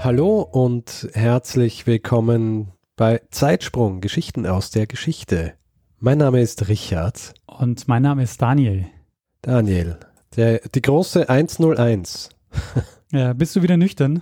[0.00, 5.54] Hallo und herzlich willkommen bei Zeitsprung, Geschichten aus der Geschichte.
[5.98, 7.34] Mein Name ist Richard.
[7.46, 8.86] Und mein Name ist Daniel.
[9.42, 9.98] Daniel,
[10.36, 12.30] der, die große 101.
[13.10, 14.20] Ja, bist du wieder nüchtern?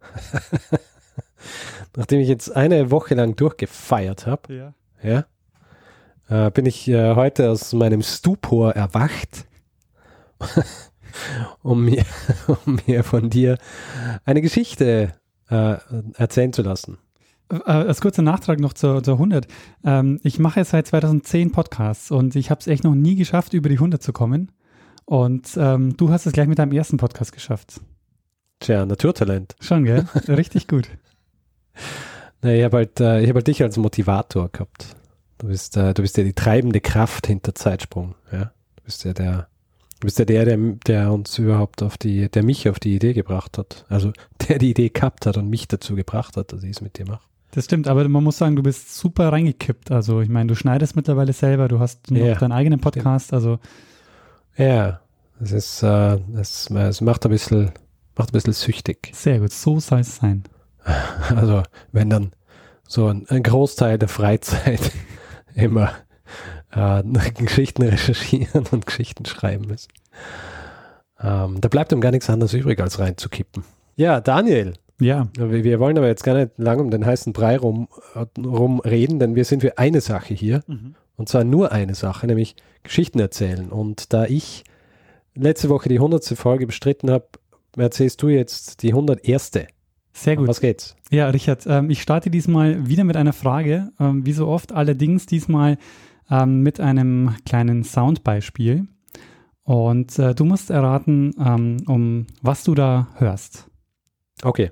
[1.96, 5.24] Nachdem ich jetzt eine Woche lang durchgefeiert habe, Ja.
[6.28, 9.46] ja, äh, bin ich äh, heute aus meinem Stupor erwacht,
[11.62, 12.04] um, mir,
[12.66, 13.58] um mir von dir
[14.24, 15.12] eine Geschichte
[15.50, 15.76] äh,
[16.16, 16.98] erzählen zu lassen.
[17.50, 19.46] Äh, als kurzer Nachtrag noch zur, zur 100.
[19.84, 23.52] Ähm, ich mache jetzt seit 2010 Podcasts und ich habe es echt noch nie geschafft,
[23.52, 24.50] über die 100 zu kommen.
[25.04, 27.80] Und ähm, du hast es gleich mit deinem ersten Podcast geschafft.
[28.60, 29.56] Tja, Naturtalent.
[29.60, 30.06] Schon, gell?
[30.28, 30.88] Richtig gut.
[32.42, 34.96] Nee, ich habe halt, äh, ich hab halt dich als Motivator gehabt.
[35.38, 38.14] Du bist, äh, du bist ja die treibende Kraft hinter Zeitsprung.
[38.30, 38.52] Ja?
[38.76, 39.48] Du bist ja der,
[40.02, 43.12] du bist ja der, der, der uns überhaupt auf die, der mich auf die Idee
[43.12, 43.84] gebracht hat.
[43.88, 44.12] Also
[44.48, 47.06] der die Idee gehabt hat und mich dazu gebracht hat, dass ich es mit dir
[47.06, 47.22] mache.
[47.52, 49.92] Das stimmt, aber man muss sagen, du bist super reingekippt.
[49.92, 53.32] Also ich meine, du schneidest mittlerweile selber, du hast noch Ja, deinen eigenen Podcast.
[53.32, 53.60] Also
[54.56, 55.00] Ja,
[55.40, 57.70] es ist, äh, es, es macht ein bisschen,
[58.16, 59.10] macht ein bisschen süchtig.
[59.14, 60.42] sehr gut, so soll es sein.
[61.36, 62.32] Also wenn dann
[62.88, 64.80] so ein, ein Großteil der Freizeit
[65.54, 65.92] immer
[66.72, 67.02] äh,
[67.38, 69.88] Geschichten recherchieren und Geschichten schreiben ist.
[71.20, 73.64] Ähm, da bleibt ihm gar nichts anderes übrig, als reinzukippen.
[73.94, 77.56] Ja, Daniel, Ja, wir, wir wollen aber jetzt gar nicht lang um den heißen Brei
[77.56, 77.88] rum,
[78.38, 80.62] rum reden, denn wir sind für eine Sache hier.
[81.16, 83.70] Und zwar nur eine Sache, nämlich Geschichten erzählen.
[83.70, 84.64] Und da ich
[85.34, 86.24] letzte Woche die 100.
[86.36, 87.26] Folge bestritten habe,
[87.76, 89.52] erzählst du jetzt die 101.
[90.12, 90.48] sehr Um gut.
[90.48, 90.96] was geht's?
[91.10, 95.26] Ja, Richard, ähm, ich starte diesmal wieder mit einer Frage, ähm, wie so oft, allerdings
[95.26, 95.78] diesmal
[96.32, 98.88] ähm, mit einem kleinen Soundbeispiel.
[99.64, 103.68] Und äh, du musst erraten, ähm, um was du da hörst.
[104.42, 104.70] Okay.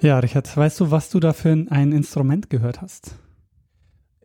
[0.00, 3.16] Ja, Richard, weißt du, was du da für ein- ein Instrument gehört hast?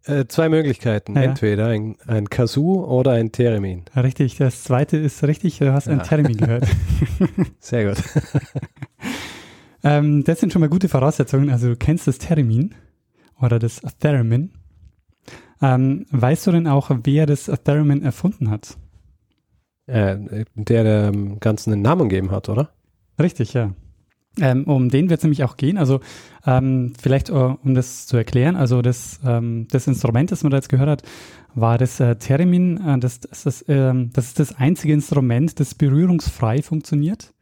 [0.03, 1.15] Äh, zwei Möglichkeiten.
[1.15, 1.21] Ja.
[1.23, 3.83] Entweder ein, ein Kazoo oder ein Theremin.
[3.95, 6.03] Richtig, das zweite ist richtig, du hast ein Ja.
[6.03, 6.67] Termin gehört.
[7.59, 8.03] Sehr gut.
[9.83, 11.49] ähm, das sind schon mal gute Voraussetzungen.
[11.49, 12.73] Also du kennst das Theremin
[13.39, 14.51] oder das Theremin.
[15.61, 18.77] Ähm, weißt du denn auch, wer das Theremin erfunden hat?
[19.87, 22.71] äh, der dem Ganzen einen Namen gegeben hat, oder?
[23.19, 23.73] Richtig, ja.
[24.39, 25.77] Ähm, um den wird es nämlich auch gehen.
[25.77, 25.99] Also
[26.45, 30.57] ähm, vielleicht, äh, um das zu erklären, also das, ähm, das Instrument, das man da
[30.57, 31.03] jetzt gehört hat,
[31.53, 32.77] war das äh, Theremin.
[32.77, 37.33] Äh, das, das, das, ähm, das ist das einzige Instrument, das berührungsfrei funktioniert.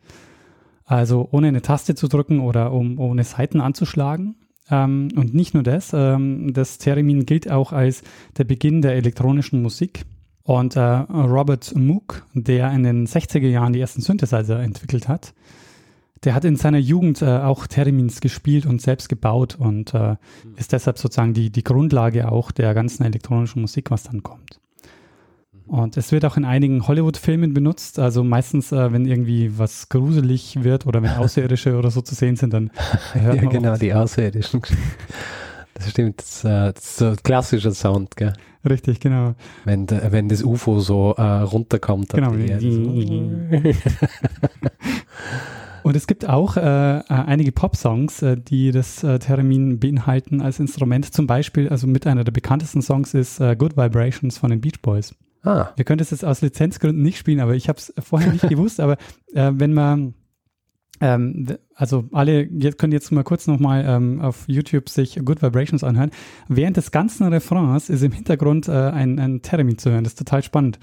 [0.85, 4.35] Also ohne eine Taste zu drücken oder um ohne Saiten anzuschlagen.
[4.71, 8.01] Ähm, und nicht nur das, ähm, das Theremin gilt auch als
[8.37, 10.05] der Beginn der elektronischen Musik.
[10.41, 15.35] Und äh, Robert Moog, der in den 60er Jahren die ersten Synthesizer entwickelt hat,
[16.23, 20.15] der hat in seiner Jugend äh, auch Theremins gespielt und selbst gebaut und äh,
[20.57, 24.59] ist deshalb sozusagen die, die Grundlage auch der ganzen elektronischen Musik, was dann kommt.
[25.69, 27.99] Und es wird auch in einigen Hollywood-Filmen benutzt.
[27.99, 32.35] Also meistens, äh, wenn irgendwie was gruselig wird oder wenn Außerirdische oder so zu sehen
[32.35, 32.71] sind, dann
[33.13, 34.61] hört Ja, man genau, die Außerirdischen.
[35.79, 38.33] Das stimmt, das, äh, ist so ein klassischer Sound, gell?
[38.69, 39.35] Richtig, genau.
[39.63, 42.09] Wenn, wenn das UFO so äh, runterkommt.
[42.09, 42.31] Genau.
[45.83, 50.59] Und es gibt auch äh, äh, einige Pop-Songs, äh, die das äh, Theremin beinhalten als
[50.59, 51.13] Instrument.
[51.13, 54.81] Zum Beispiel, also mit einer der bekanntesten Songs ist äh, Good Vibrations von den Beach
[54.81, 55.15] Boys.
[55.43, 58.49] Ah, Wir können das jetzt aus Lizenzgründen nicht spielen, aber ich habe es vorher nicht
[58.49, 58.81] gewusst.
[58.81, 58.97] Aber
[59.31, 60.15] wenn man
[61.01, 65.83] ähm, also alle jetzt können jetzt mal kurz nochmal ähm, auf YouTube sich Good Vibrations
[65.83, 66.11] anhören.
[66.47, 70.03] Während des ganzen Refrains ist im Hintergrund äh, ein, ein Theremin zu hören.
[70.03, 70.79] Das ist total spannend.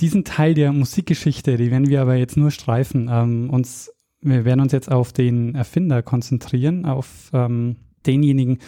[0.00, 3.08] Diesen Teil der Musikgeschichte, die werden wir aber jetzt nur streifen.
[3.10, 7.76] Ähm, uns, wir werden uns jetzt auf den Erfinder konzentrieren, auf ähm,
[8.06, 8.58] denjenigen,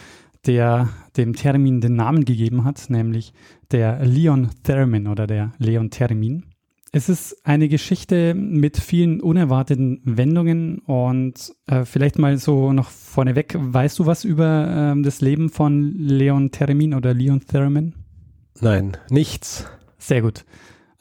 [0.47, 3.33] der dem Termin den Namen gegeben hat, nämlich
[3.73, 6.45] der Leon Theremin oder der Leon Theremin.
[6.97, 13.55] Es ist eine Geschichte mit vielen unerwarteten Wendungen und äh, vielleicht mal so noch vorneweg,
[13.55, 17.93] weißt du was über äh, das Leben von Leon Theremin oder Leon Theremin?
[18.63, 19.67] Nein, nichts.
[19.99, 20.47] Sehr gut.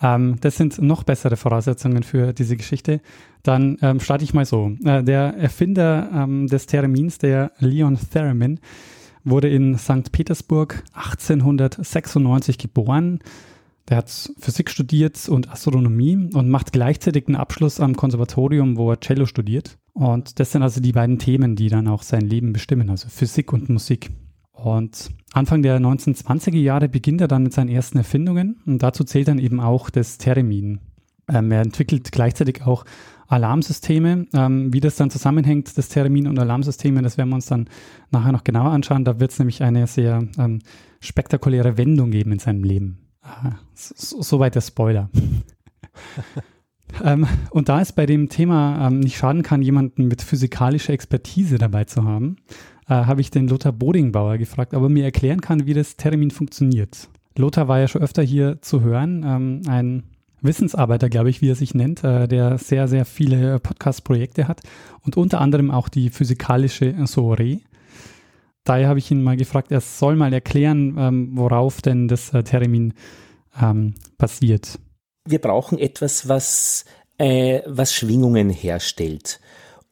[0.01, 2.99] Ähm, das sind noch bessere Voraussetzungen für diese Geschichte.
[3.41, 4.73] Dann ähm, starte ich mal so.
[4.83, 8.59] Äh, der Erfinder ähm, des Theremins, der Leon Theremin,
[9.23, 10.11] wurde in St.
[10.11, 13.21] Petersburg 1896 geboren
[13.89, 18.99] der hat Physik studiert und Astronomie und macht gleichzeitig einen Abschluss am Konservatorium, wo er
[18.99, 19.77] Cello studiert.
[19.93, 23.53] Und das sind also die beiden Themen, die dann auch sein Leben bestimmen, also Physik
[23.53, 24.11] und Musik.
[24.51, 29.27] Und Anfang der 1920er Jahre beginnt er dann mit seinen ersten Erfindungen und dazu zählt
[29.27, 30.79] dann eben auch das Theremin.
[31.27, 32.85] Ähm, er entwickelt gleichzeitig auch
[33.27, 34.27] Alarmsysteme.
[34.33, 37.69] Ähm, wie das dann zusammenhängt, das Theremin und Alarmsysteme, das werden wir uns dann
[38.11, 39.05] nachher noch genauer anschauen.
[39.05, 40.59] Da wird es nämlich eine sehr ähm,
[40.99, 43.04] spektakuläre Wendung geben in seinem Leben.
[43.73, 45.09] Soweit der Spoiler.
[47.03, 51.57] ähm, und da es bei dem Thema ähm, nicht schaden kann, jemanden mit physikalischer Expertise
[51.57, 52.37] dabei zu haben,
[52.87, 56.31] äh, habe ich den Lothar Bodingbauer gefragt, ob er mir erklären kann, wie das Termin
[56.31, 57.09] funktioniert.
[57.37, 60.03] Lothar war ja schon öfter hier zu hören, ähm, ein
[60.41, 64.61] Wissensarbeiter, glaube ich, wie er sich nennt, äh, der sehr, sehr viele Podcast-Projekte hat
[65.01, 67.59] und unter anderem auch die physikalische Soiree.
[68.65, 72.43] Daher habe ich ihn mal gefragt, er soll mal erklären, ähm, worauf denn das äh,
[72.43, 72.93] Termin
[73.61, 74.79] ähm, basiert.
[75.27, 76.85] Wir brauchen etwas, was,
[77.17, 79.39] äh, was Schwingungen herstellt.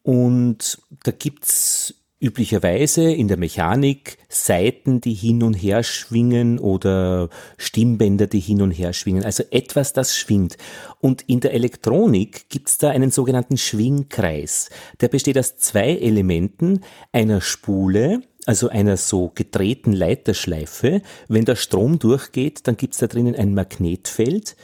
[0.01, 7.29] Und da gibt es üblicherweise in der Mechanik Saiten, die hin und her schwingen oder
[7.57, 9.25] Stimmbänder, die hin und her schwingen.
[9.25, 10.57] Also etwas, das schwingt.
[11.01, 14.69] Und in der Elektronik gibt es da einen sogenannten Schwingkreis.
[15.01, 16.79] Der besteht aus zwei Elementen,
[17.11, 21.01] einer Spule, also einer so gedrehten Leiterschleife.
[21.27, 24.55] Wenn der Strom durchgeht, dann gibt es da drinnen ein Magnetfeld.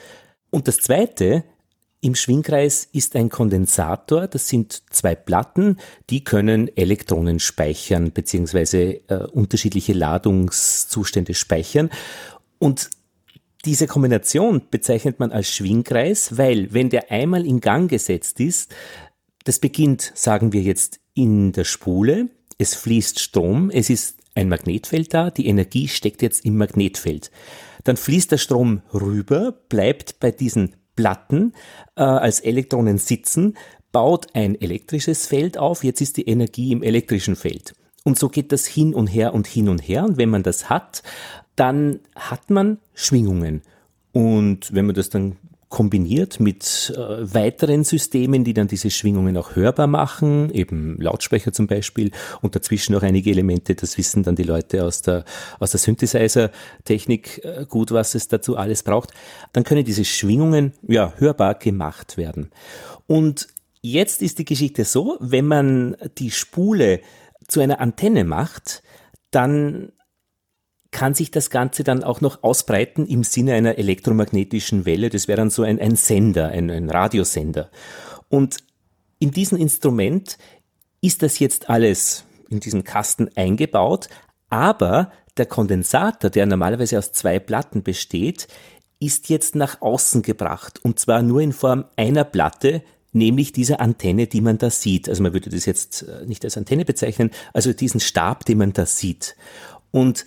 [0.50, 1.44] Und das zweite,
[2.02, 5.78] im Schwingkreis ist ein Kondensator, das sind zwei Platten,
[6.10, 11.90] die können Elektronen speichern, beziehungsweise äh, unterschiedliche Ladungszustände speichern.
[12.58, 12.90] Und
[13.66, 18.74] diese Kombination bezeichnet man als Schwingkreis, weil wenn der einmal in Gang gesetzt ist,
[19.44, 22.30] das beginnt, sagen wir jetzt, in der Spule,
[22.60, 27.32] es fließt Strom, es ist ein Magnetfeld da, die Energie steckt jetzt im Magnetfeld.
[27.86, 31.54] Dann fließt der Strom rüber, bleibt bei diesen Platten
[31.96, 33.58] äh, als Elektronen sitzen,
[33.92, 37.74] baut ein elektrisches Feld auf, jetzt ist die Energie im elektrischen Feld.
[38.04, 40.04] Und so geht das hin und her und hin und her.
[40.04, 41.02] Und wenn man das hat,
[41.56, 43.62] dann hat man Schwingungen.
[44.12, 45.38] Und wenn man das dann
[45.70, 51.68] kombiniert mit äh, weiteren Systemen, die dann diese Schwingungen auch hörbar machen, eben Lautsprecher zum
[51.68, 52.12] Beispiel
[52.42, 55.26] und dazwischen auch einige Elemente, das wissen dann die Leute aus der,
[55.60, 59.12] aus der Synthesizer-Technik äh, gut, was es dazu alles braucht,
[59.54, 62.50] dann können diese Schwingungen ja hörbar gemacht werden.
[63.06, 63.48] Und
[63.82, 67.02] jetzt ist die Geschichte so, wenn man die Spule
[67.48, 68.82] zu einer Antenne macht,
[69.30, 69.92] dann
[70.92, 75.10] kann sich das Ganze dann auch noch ausbreiten im Sinne einer elektromagnetischen Welle.
[75.10, 77.70] Das wäre dann so ein, ein Sender, ein, ein Radiosender.
[78.28, 78.58] Und
[79.20, 80.38] in diesem Instrument
[81.02, 84.10] ist das jetzt alles in diesen Kasten eingebaut,
[84.50, 88.48] aber der Kondensator, der normalerweise aus zwei Platten besteht,
[89.00, 94.28] ist jetzt nach außen gebracht und zwar nur in Form einer Platte, nämlich dieser Antenne,
[94.28, 95.08] die man da sieht.
[95.08, 98.74] Also man würde das jetzt äh, nicht als Antenne bezeichnen, also diesen Stab, den man
[98.74, 99.36] da sieht.
[99.92, 100.26] Und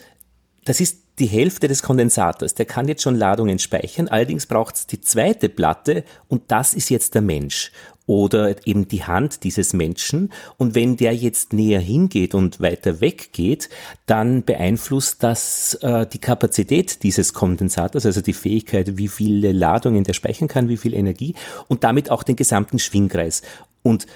[0.64, 2.54] das ist die Hälfte des Kondensators.
[2.54, 6.88] Der kann jetzt schon Ladungen speichern, allerdings braucht es die zweite Platte und das ist
[6.88, 7.72] jetzt der Mensch
[8.06, 10.32] oder eben die Hand dieses Menschen.
[10.58, 13.68] Und wenn der jetzt näher hingeht und weiter weggeht,
[14.06, 20.14] dann beeinflusst das äh, die Kapazität dieses Kondensators, also die Fähigkeit, wie viele Ladungen der
[20.14, 21.34] speichern kann, wie viel Energie
[21.68, 23.42] und damit auch den gesamten Schwingkreis.
[23.82, 24.06] Und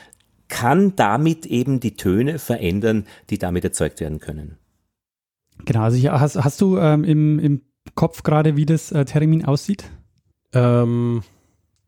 [0.49, 4.59] kann damit eben die Töne verändern, die damit erzeugt werden können.
[5.65, 7.63] Genau, also ich, hast, hast du ähm, im, im
[7.95, 9.85] Kopf gerade, wie das äh, Termin aussieht?
[10.53, 11.23] Ähm,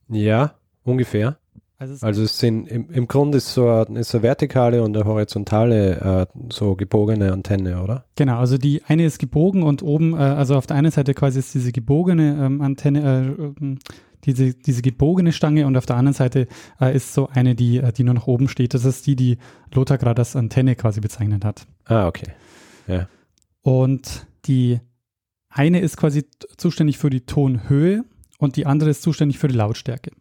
[0.09, 1.39] ja, ungefähr.
[1.81, 5.07] Also, also es sind im, im Grunde ist so eine, ist eine vertikale und eine
[5.07, 8.05] horizontale, äh, so gebogene Antenne, oder?
[8.17, 11.39] Genau, also die eine ist gebogen und oben, äh, also auf der einen Seite quasi
[11.39, 13.79] ist diese gebogene ähm, Antenne, äh, ähm,
[14.25, 16.49] diese, diese gebogene Stange und auf der anderen Seite
[16.81, 18.75] äh, ist so eine, die, äh, die nur nach oben steht.
[18.75, 19.39] Das ist die, die
[19.73, 21.69] Lothar gerade als Antenne quasi bezeichnet hat.
[21.85, 22.27] Ah, okay.
[22.89, 23.07] Ja.
[23.69, 24.81] Und die
[25.51, 26.25] eine ist quasi
[26.57, 28.03] zuständig für die Tonhöhe
[28.39, 30.13] und die andere ist zuständig für die Lautstärke.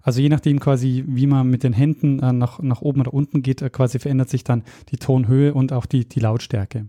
[0.00, 3.42] Also je nachdem quasi, wie man mit den Händen äh, nach, nach oben oder unten
[3.42, 6.86] geht, äh, quasi verändert sich dann die Tonhöhe und auch die, die Lautstärke.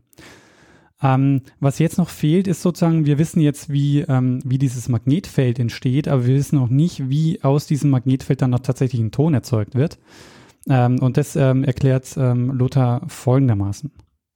[1.02, 5.58] Ähm, was jetzt noch fehlt, ist sozusagen, wir wissen jetzt, wie, ähm, wie dieses Magnetfeld
[5.58, 9.34] entsteht, aber wir wissen noch nicht, wie aus diesem Magnetfeld dann noch tatsächlich ein Ton
[9.34, 9.98] erzeugt wird.
[10.70, 13.92] Ähm, und das ähm, erklärt ähm, Lothar folgendermaßen.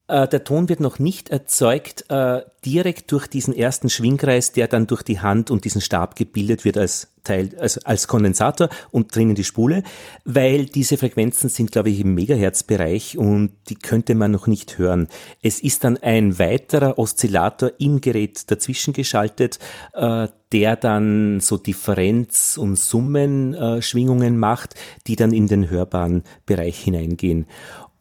[0.10, 4.88] Äh, der Ton wird noch nicht erzeugt äh, direkt durch diesen ersten Schwingkreis, der dann
[4.88, 9.36] durch die Hand und diesen Stab gebildet wird als Teil, also als Kondensator und drinnen
[9.36, 9.84] die Spule,
[10.26, 15.08] weil diese Frequenzen sind, glaube ich, im Megahertz-Bereich und die könnte man noch nicht hören.
[15.44, 19.60] Es ist dann ein weiterer Oszillator im Gerät dazwischen geschaltet,
[19.94, 24.74] äh, der dann so Differenz- und Summenschwingungen macht,
[25.06, 27.46] die dann in den hörbaren Bereich hineingehen.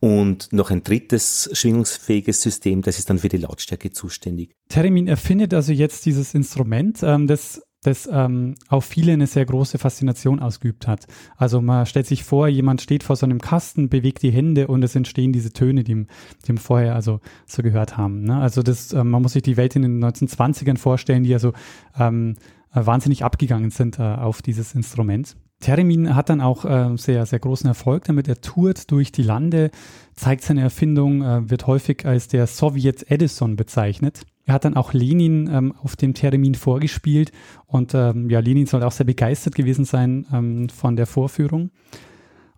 [0.01, 4.55] Und noch ein drittes schwingungsfähiges System, das ist dann für die Lautstärke zuständig.
[4.69, 9.79] Theremin erfindet also jetzt dieses Instrument, ähm, das das ähm, auf viele eine sehr große
[9.79, 11.07] Faszination ausgeübt hat.
[11.37, 14.83] Also man stellt sich vor, jemand steht vor so einem Kasten, bewegt die Hände und
[14.83, 16.07] es entstehen diese Töne, die
[16.45, 18.25] die ihm vorher also so gehört haben.
[18.25, 18.37] Ne?
[18.37, 21.53] Also das, äh, man muss sich die Welt in den 1920ern vorstellen, die also
[21.99, 22.35] ähm,
[22.73, 25.37] wahnsinnig abgegangen sind äh, auf dieses Instrument.
[25.61, 28.29] Theremin hat dann auch äh, sehr, sehr großen Erfolg damit.
[28.29, 29.71] Er tourt durch die Lande,
[30.15, 34.23] zeigt seine Erfindung, äh, wird häufig als der Sowjet Edison bezeichnet.
[34.45, 37.33] Er hat dann auch Lenin ähm, auf dem Theremin vorgespielt
[37.67, 41.71] und ähm, ja, Lenin soll auch sehr begeistert gewesen sein ähm, von der Vorführung.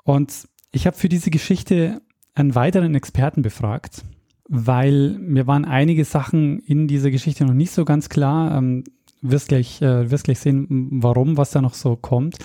[0.04, 2.02] Und ich habe für diese Geschichte
[2.34, 4.04] einen weiteren Experten befragt,
[4.48, 8.56] weil mir waren einige Sachen in dieser Geschichte noch nicht so ganz klar.
[8.56, 8.84] Ähm,
[9.22, 10.66] wirst gleich, äh, wirst gleich sehen,
[11.02, 12.36] warum, was da noch so kommt.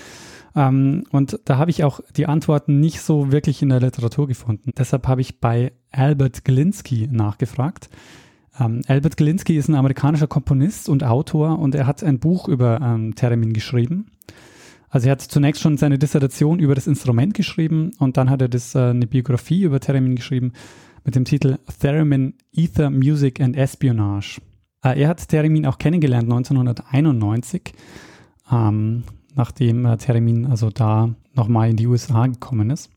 [0.56, 4.72] Ähm, und da habe ich auch die Antworten nicht so wirklich in der Literatur gefunden.
[4.76, 7.90] Deshalb habe ich bei Albert Glinski nachgefragt.
[8.58, 12.80] Ähm, Albert Glinski ist ein amerikanischer Komponist und Autor und er hat ein Buch über
[12.80, 14.06] ähm, Theremin geschrieben.
[14.88, 18.48] Also er hat zunächst schon seine Dissertation über das Instrument geschrieben und dann hat er
[18.48, 20.52] das, äh, eine Biografie über Theremin geschrieben
[21.04, 24.40] mit dem Titel Theremin Ether, Music and Espionage.
[24.82, 27.74] Äh, er hat Theremin auch kennengelernt 1991.
[28.50, 29.02] Ähm,
[29.36, 32.90] nachdem äh, Theremin also da nochmal in die USA gekommen ist.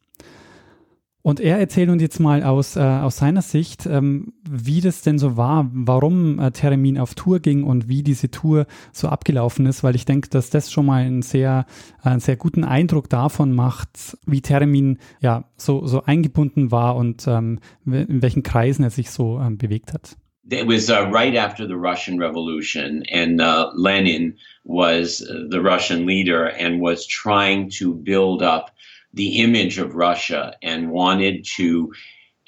[1.21, 5.19] Und er erzählt uns jetzt mal aus, äh, aus seiner Sicht, ähm, wie das denn
[5.19, 9.83] so war, warum äh, Theremin auf Tour ging und wie diese Tour so abgelaufen ist,
[9.83, 11.65] weil ich denke, dass das schon mal einen sehr,
[12.03, 17.27] äh, einen sehr guten Eindruck davon macht, wie Theremin ja so, so eingebunden war und
[17.27, 20.15] ähm, in welchen Kreisen er sich so ähm, bewegt hat.
[20.51, 26.05] It was uh, right after the Russian Revolution, and uh, Lenin was uh, the Russian
[26.05, 28.71] leader and was trying to build up
[29.13, 31.91] the image of Russia and wanted to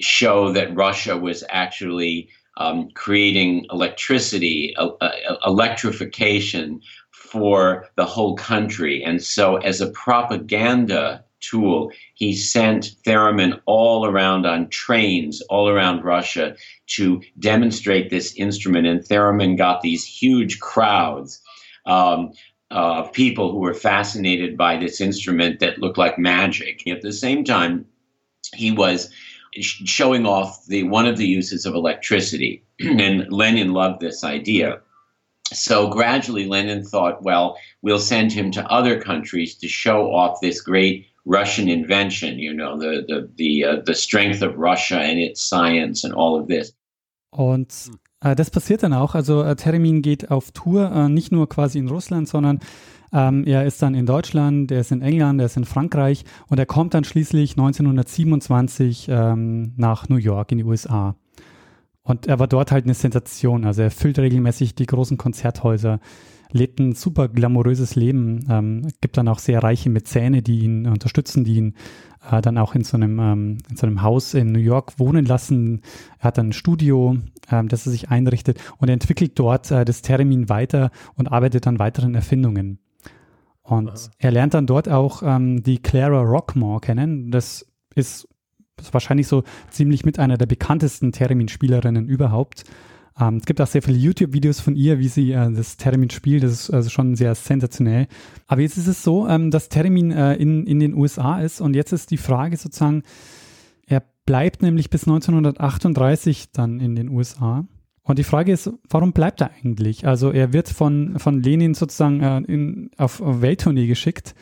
[0.00, 6.80] show that Russia was actually um, creating electricity, uh, uh, electrification
[7.10, 9.02] for the whole country.
[9.02, 11.92] And so, as a propaganda tool.
[12.14, 16.56] He sent theremin all around on trains all around Russia
[16.88, 21.40] to demonstrate this instrument, and theremin got these huge crowds.
[21.84, 22.32] Um,
[22.72, 26.86] of people who were fascinated by this instrument that looked like magic.
[26.88, 27.84] At the same time,
[28.54, 29.10] he was
[29.54, 34.80] showing off the one of the uses of electricity, and Lenin loved this idea.
[35.52, 40.62] So gradually, Lenin thought, well, we'll send him to other countries to show off this
[40.62, 45.40] great Russian invention, you know, the, the, the, uh, the strength of Russia and its
[45.40, 46.74] science and all of this.
[47.30, 49.14] Und äh, das passiert dann auch.
[49.14, 52.60] Also äh, Teremin geht auf Tour, äh, nicht nur quasi in Russland, sondern
[53.12, 56.58] ähm, er ist dann in Deutschland, er ist in England, er ist in Frankreich und
[56.58, 61.16] er kommt dann schließlich 1927 ähm, nach New York in die USA.
[62.02, 63.64] Und er war dort halt eine Sensation.
[63.64, 66.00] Also er füllt regelmäßig die großen Konzerthäuser
[66.52, 71.44] lebt ein super glamouröses Leben, ähm, gibt dann auch sehr reiche Mäzene, die ihn unterstützen,
[71.44, 71.74] die ihn
[72.30, 75.24] äh, dann auch in so einem ähm, in so einem Haus in New York wohnen
[75.24, 75.80] lassen.
[76.18, 77.16] Er hat dann ein Studio,
[77.50, 81.66] ähm, das er sich einrichtet und er entwickelt dort äh, das Termin weiter und arbeitet
[81.66, 82.78] an weiteren Erfindungen.
[83.62, 84.10] Und Aha.
[84.18, 87.30] er lernt dann dort auch ähm, die Clara Rockmore kennen.
[87.30, 88.28] Das ist,
[88.90, 92.64] wahrscheinlich so ziemlich mit einer der bekanntesten Theremin-Spielerinnen überhaupt.
[93.18, 96.42] Ähm, es gibt auch sehr viele YouTube-Videos von ihr, wie sie äh, das Theremin spielt.
[96.42, 98.06] Das ist also schon sehr sensationell.
[98.46, 101.74] Aber jetzt ist es so, ähm, dass Theremin äh, in, in den USA ist und
[101.74, 103.02] jetzt ist die Frage sozusagen,
[103.86, 107.66] er bleibt nämlich bis 1938 dann in den USA.
[108.04, 110.06] Und die Frage ist, warum bleibt er eigentlich?
[110.06, 114.34] Also er wird von, von Lenin sozusagen äh, in, auf Welttournee geschickt,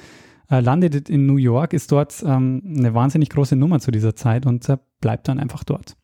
[0.51, 4.47] äh, landet in New York, ist dort ähm, eine wahnsinnig große Nummer zu dieser Zeit
[4.47, 5.97] und äh, bleibt dann einfach dort.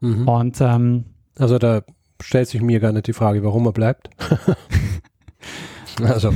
[0.00, 0.28] Mhm.
[0.28, 1.04] Und ähm,
[1.38, 1.82] also da
[2.22, 4.10] stellt sich mir gar nicht die Frage, warum er bleibt.
[6.02, 6.32] also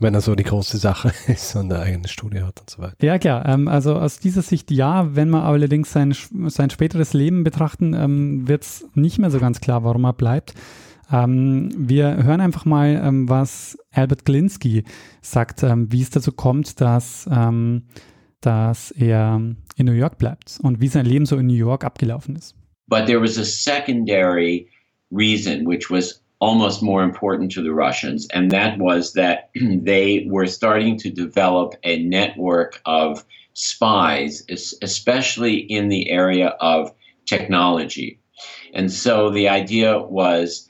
[0.00, 2.96] wenn er so die große Sache ist und eine eigene Studie hat und so weiter.
[3.00, 3.46] Ja, klar.
[3.46, 6.14] Ähm, also aus dieser Sicht ja, wenn wir allerdings sein,
[6.46, 10.54] sein späteres Leben betrachten, ähm, wird es nicht mehr so ganz klar, warum er bleibt.
[11.10, 14.84] Ähm, wir hören einfach mal, ähm, was Albert Glinsky
[15.20, 17.84] sagt, ähm, wie es dazu kommt, dass, ähm,
[18.40, 19.40] dass er
[19.76, 22.56] in New York bleibt und wie sein Leben so in New York abgelaufen ist.
[22.88, 24.68] But there was a secondary
[25.10, 30.46] reason, which was almost more important to the Russians, and that was that they were
[30.46, 33.24] starting to develop a network of
[33.54, 34.42] spies,
[34.82, 36.92] especially in the area of
[37.26, 38.18] technology.
[38.74, 40.68] And so the idea was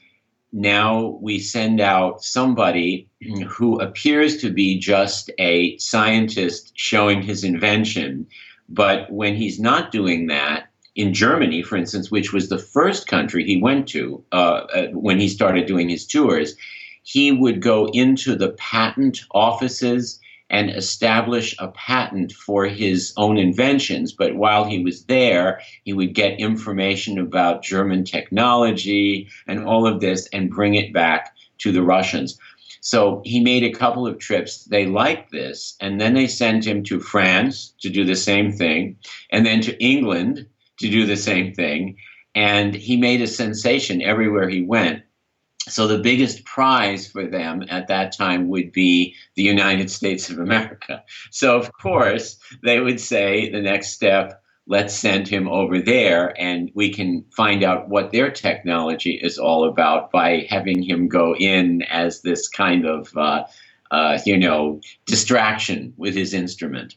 [0.52, 3.08] now we send out somebody
[3.48, 8.26] who appears to be just a scientist showing his invention,
[8.68, 13.44] but when he's not doing that, in Germany, for instance, which was the first country
[13.44, 16.54] he went to uh, uh, when he started doing his tours,
[17.02, 20.20] he would go into the patent offices
[20.50, 24.12] and establish a patent for his own inventions.
[24.12, 30.00] But while he was there, he would get information about German technology and all of
[30.00, 32.38] this and bring it back to the Russians.
[32.80, 34.64] So he made a couple of trips.
[34.64, 35.74] They liked this.
[35.80, 38.96] And then they sent him to France to do the same thing,
[39.30, 40.46] and then to England
[40.78, 41.96] to do the same thing.
[42.34, 45.02] And he made a sensation everywhere he went.
[45.68, 50.38] So the biggest prize for them at that time would be the United States of
[50.38, 51.02] America.
[51.30, 56.70] So, of course, they would say the next step, let's send him over there and
[56.74, 61.82] we can find out what their technology is all about by having him go in
[61.82, 63.44] as this kind of, uh,
[63.90, 66.96] uh, you know, distraction with his instrument.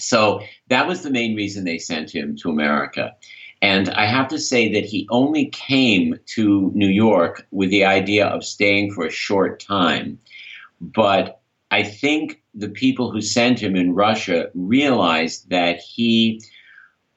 [0.00, 3.14] So that was the main reason they sent him to America.
[3.62, 8.26] And I have to say that he only came to New York with the idea
[8.26, 10.18] of staying for a short time.
[10.80, 16.40] But I think the people who sent him in Russia realized that he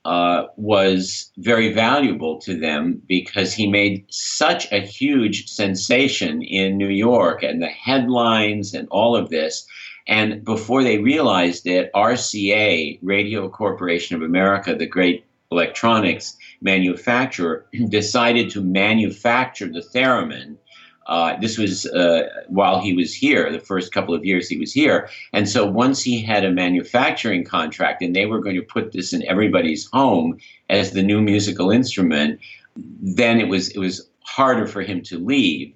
[0.06, 6.90] uh, was very valuable to them because he made such a huge sensation in New
[6.90, 9.66] York and the headlines and all of this
[10.08, 18.50] and before they realized it, RCA, Radio Corporation of America, the great electronics manufacturer, decided
[18.52, 20.58] to manufacture the theremin.
[21.06, 24.72] Uh, this was uh, while he was here, the first couple of years he was
[24.72, 25.10] here.
[25.34, 29.12] And so once he had a manufacturing contract and they were going to put this
[29.12, 30.38] in everybody's home
[30.70, 32.40] as the new musical instrument,
[32.76, 35.74] then it was it was harder for him to leave.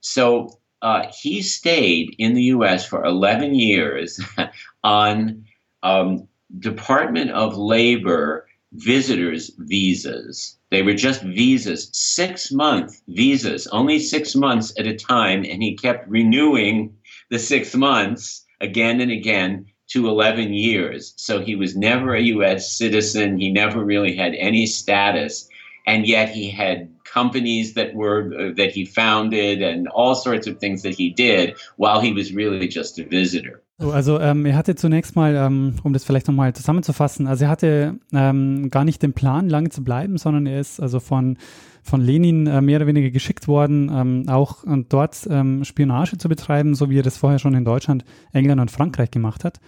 [0.00, 2.86] So uh, he stayed in the U.S.
[2.86, 4.20] for 11 years
[4.84, 5.44] on
[5.82, 10.56] um, Department of Labor visitors visas.
[10.70, 15.76] They were just visas, six month visas, only six months at a time, and he
[15.76, 16.94] kept renewing
[17.30, 21.14] the six months again and again to 11 years.
[21.16, 22.76] So he was never a U.S.
[22.76, 23.38] citizen.
[23.38, 25.48] He never really had any status,
[25.86, 30.58] and yet he had companies that were uh, that he founded and all sorts of
[30.58, 33.62] things that he did while he was really just a visitor.
[33.80, 38.00] Also ähm, er hatte zunächst mal, ähm, um das vielleicht nochmal zusammenzufassen, also er hatte
[38.12, 41.38] ähm, gar nicht den Plan, lange zu bleiben, sondern er ist also von,
[41.84, 46.74] von Lenin äh, mehr oder weniger geschickt worden, ähm, auch dort ähm, Spionage zu betreiben,
[46.74, 49.60] so wie er das vorher schon in Deutschland, England und Frankreich gemacht hat.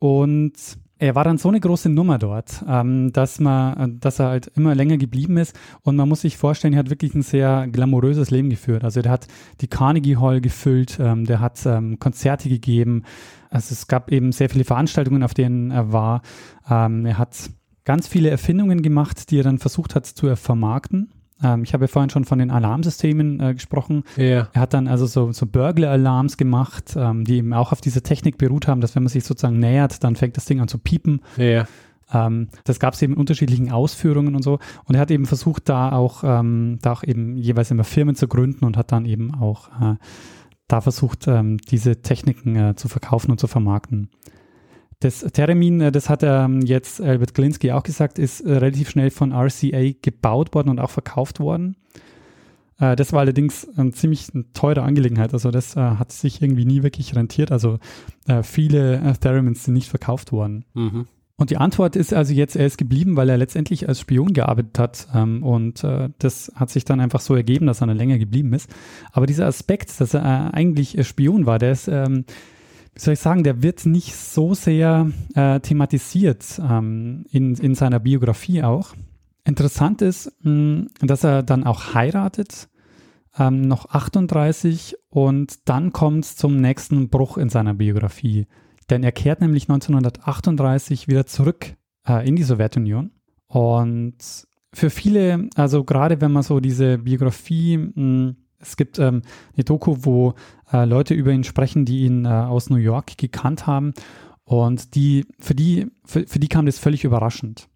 [0.00, 0.54] Und
[1.02, 4.76] er war dann so eine große Nummer dort, ähm, dass man, dass er halt immer
[4.76, 8.50] länger geblieben ist und man muss sich vorstellen, er hat wirklich ein sehr glamouröses Leben
[8.50, 8.84] geführt.
[8.84, 9.26] Also der hat
[9.60, 13.02] die Carnegie Hall gefüllt, ähm, der hat ähm, Konzerte gegeben.
[13.50, 16.22] Also es gab eben sehr viele Veranstaltungen, auf denen er war.
[16.64, 17.50] Er hat
[17.84, 21.10] ganz viele Erfindungen gemacht, die er dann versucht hat zu vermarkten.
[21.42, 24.04] Ähm, ich habe ja vorhin schon von den Alarmsystemen äh, gesprochen.
[24.16, 24.48] Ja.
[24.52, 28.38] Er hat dann also so, so Burglar-Alarms gemacht, ähm, die eben auch auf diese Technik
[28.38, 31.20] beruht haben, dass wenn man sich sozusagen nähert, dann fängt das Ding an zu piepen.
[31.36, 31.66] Ja.
[32.12, 34.58] Ähm, das gab es eben in unterschiedlichen Ausführungen und so.
[34.84, 38.28] Und er hat eben versucht, da auch, ähm, da auch eben jeweils immer Firmen zu
[38.28, 39.96] gründen und hat dann eben auch äh,
[40.68, 44.10] da versucht, ähm, diese Techniken äh, zu verkaufen und zu vermarkten.
[45.02, 49.10] Das Termin, äh, das hat ähm, jetzt Albert Glinsky auch gesagt, ist äh, relativ schnell
[49.10, 51.76] von RCA gebaut worden und auch verkauft worden.
[52.78, 55.32] Äh, das war allerdings eine ziemlich teure Angelegenheit.
[55.32, 57.50] Also das hat sich irgendwie nie wirklich rentiert.
[57.50, 57.78] Also
[58.42, 60.64] viele Theremins sind nicht verkauft worden.
[60.74, 61.08] Mhm.
[61.36, 64.78] Und die Antwort ist also jetzt, er ist geblieben, weil er letztendlich als Spion gearbeitet
[64.78, 65.08] hat.
[65.12, 65.84] Ähm, und
[66.18, 68.70] das hat sich dann einfach so ergeben, dass er dann länger geblieben ist.
[69.10, 72.24] Aber dieser Aspekt, dass er eigentlich Spion war, der ist, ähm,
[72.94, 78.00] wie soll ich sagen, der wird nicht so sehr äh, thematisiert ähm, in, in seiner
[78.00, 78.94] Biografie auch.
[79.44, 82.68] Interessant ist, mh, dass er dann auch heiratet,
[83.38, 88.46] ähm, noch 38, und dann kommt es zum nächsten Bruch in seiner Biografie.
[88.90, 91.74] Denn er kehrt nämlich 1938 wieder zurück
[92.06, 93.10] äh, in die Sowjetunion.
[93.46, 94.16] Und
[94.74, 99.22] für viele, also gerade wenn man so diese Biografie, mh, es gibt ähm,
[99.54, 100.34] eine Doku, wo
[100.72, 103.92] äh, Leute über ihn sprechen, die ihn äh, aus New York gekannt haben.
[104.44, 107.68] Und die, für die, für, für die kam das völlig überraschend.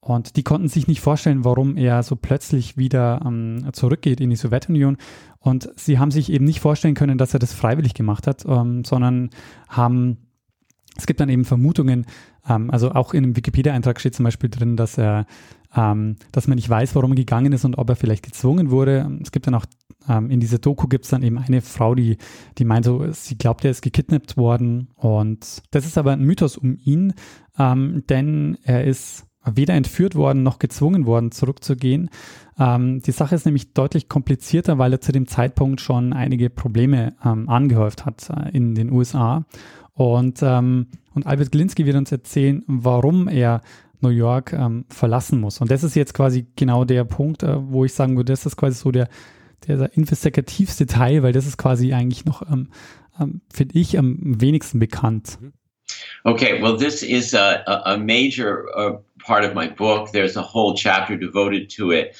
[0.00, 4.36] Und die konnten sich nicht vorstellen, warum er so plötzlich wieder ähm, zurückgeht in die
[4.36, 4.98] Sowjetunion.
[5.38, 8.84] Und sie haben sich eben nicht vorstellen können, dass er das freiwillig gemacht hat, ähm,
[8.84, 9.30] sondern
[9.66, 10.18] haben,
[10.96, 12.04] es gibt dann eben Vermutungen,
[12.46, 15.24] ähm, also auch in einem Wikipedia-Eintrag steht zum Beispiel drin, dass er,
[15.76, 19.18] ähm, dass man nicht weiß, warum er gegangen ist und ob er vielleicht gezwungen wurde.
[19.22, 19.66] Es gibt dann auch,
[20.08, 22.18] ähm, in dieser Doku gibt es dann eben eine Frau, die,
[22.58, 24.88] die meint so, sie glaubt, er ist gekidnappt worden.
[24.94, 27.14] Und das ist aber ein Mythos um ihn,
[27.58, 32.10] ähm, denn er ist weder entführt worden noch gezwungen worden, zurückzugehen.
[32.58, 37.14] Ähm, die Sache ist nämlich deutlich komplizierter, weil er zu dem Zeitpunkt schon einige Probleme
[37.24, 39.44] ähm, angehäuft hat äh, in den USA.
[39.92, 43.60] Und, ähm, und Albert Glinski wird uns erzählen, warum er
[44.04, 45.60] New York ähm, verlassen muss.
[45.60, 48.56] Und das ist jetzt quasi genau der Punkt, äh, wo ich sagen würde, das ist
[48.56, 49.08] quasi so der,
[49.66, 52.68] der investigativste Teil, weil das ist quasi eigentlich noch, ähm,
[53.20, 55.38] ähm, finde ich, am wenigsten bekannt.
[56.24, 60.10] Okay, well, this is a, a major uh, part of my book.
[60.12, 62.16] There's a whole chapter devoted to it.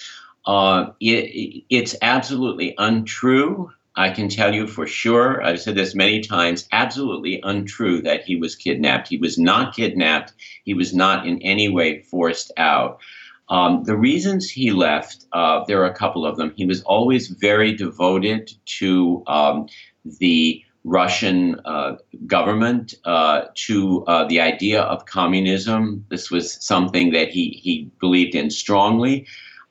[0.47, 3.70] Uh, it it's absolutely untrue.
[3.96, 8.37] I can tell you for sure, I've said this many times, absolutely untrue that he
[8.37, 9.09] was kidnapped.
[9.09, 10.33] He was not kidnapped.
[10.64, 13.00] He was not in any way forced out.
[13.48, 16.52] Um, the reasons he left, uh, there are a couple of them.
[16.57, 19.68] He was always very devoted to um,
[20.04, 26.04] the Russian uh, government uh, to uh, the idea of communism.
[26.11, 29.26] This was something that he, he believed in strongly.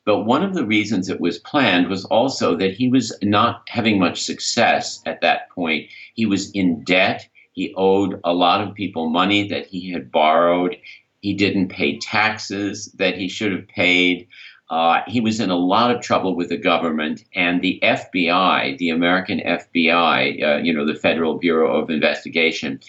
[0.05, 3.99] But one of the reasons it was planned was also that he was not having
[3.99, 5.89] much success at that point.
[6.13, 7.27] He was in debt.
[7.53, 10.75] He owed a lot of people money that he had borrowed.
[11.21, 14.27] He didn't pay taxes that he should have paid.
[14.69, 18.89] Uh, he was in a lot of trouble with the government, and the FBI, the
[18.89, 22.79] American FBI, uh, you know, the Federal Bureau of Investigation,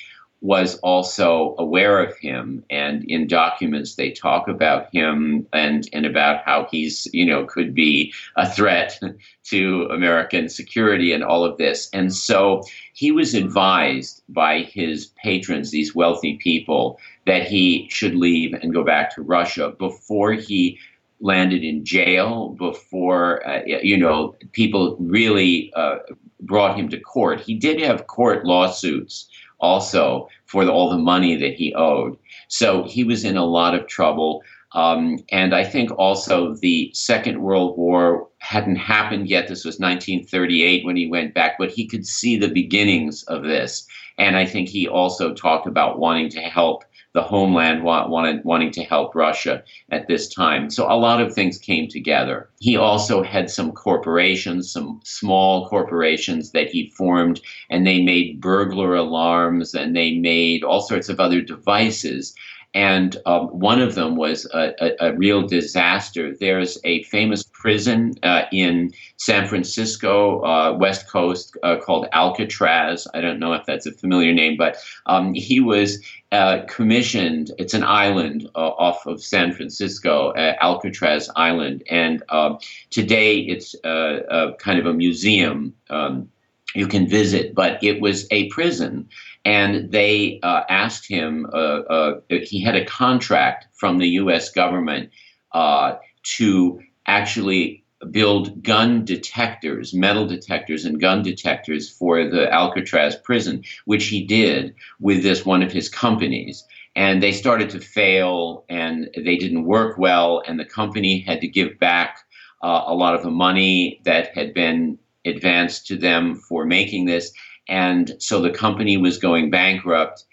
[0.44, 2.62] was also aware of him.
[2.68, 7.74] And in documents, they talk about him and, and about how he's, you know, could
[7.74, 9.00] be a threat
[9.44, 11.88] to American security and all of this.
[11.94, 18.52] And so he was advised by his patrons, these wealthy people, that he should leave
[18.52, 20.78] and go back to Russia before he
[21.20, 25.96] landed in jail before uh, you know people really uh,
[26.40, 27.40] brought him to court.
[27.40, 29.30] He did have court lawsuits
[29.64, 32.16] also for the, all the money that he owed,
[32.48, 34.42] so he was in a lot of trouble.
[34.72, 39.48] Um, and I think also the Second World War hadn't happened yet.
[39.48, 43.86] This was 1938 when he went back, but he could see the beginnings of this.
[44.18, 48.82] And I think he also talked about wanting to help the homeland wanted, wanting to
[48.82, 50.68] help Russia at this time.
[50.68, 52.50] So a lot of things came together.
[52.58, 58.96] He also had some corporations, some small corporations that he formed, and they made burglar
[58.96, 62.34] alarms and they made all sorts of other devices
[62.74, 66.34] and um, one of them was a, a, a, real disaster.
[66.34, 73.06] There's a famous prison uh, in San Francisco, uh, West Coast, uh, called Alcatraz.
[73.14, 77.52] I don't know if that's a familiar name, but um, he was uh, commissioned.
[77.58, 82.58] It's an island uh, off of San Francisco, uh, Alcatraz Island, and um,
[82.90, 85.74] today it's kind of a museum.
[85.90, 86.28] Um,
[86.74, 89.08] you can visit, but it was a prison
[89.44, 91.46] and they uh, asked him.
[91.52, 94.50] Uh, uh, he had a contract from the U.S.
[94.50, 95.10] government
[95.52, 95.96] uh,
[96.36, 104.06] to actually build gun detectors, metal detectors, and gun detectors for the Alcatraz prison, which
[104.06, 106.64] he did with this one of his companies.
[106.96, 111.48] And they started to fail, and they didn't work well, and the company had to
[111.48, 112.18] give back
[112.62, 117.32] uh, a lot of the money that had been advanced to them for making this
[117.68, 120.24] and so the company was going bankrupt.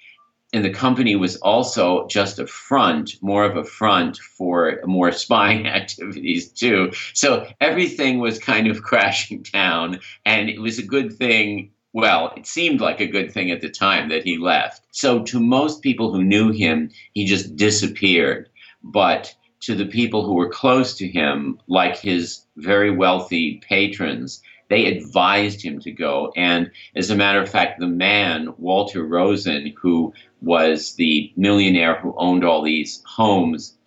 [0.53, 5.65] And the company was also just a front, more of a front for more spying
[5.79, 6.91] activities, too.
[7.13, 9.99] So everything was kind of crashing down.
[10.25, 13.69] And it was a good thing well, it seemed like a good thing at the
[13.69, 14.81] time that he left.
[14.91, 18.49] So to most people who knew him, he just disappeared.
[18.81, 24.41] But to the people who were close to him, like his very wealthy patrons,
[24.71, 26.31] they advised him to go.
[26.38, 32.15] And as a matter of fact, the man, Walter Rosen, who was the millionaire who
[32.17, 33.77] owned all these homes,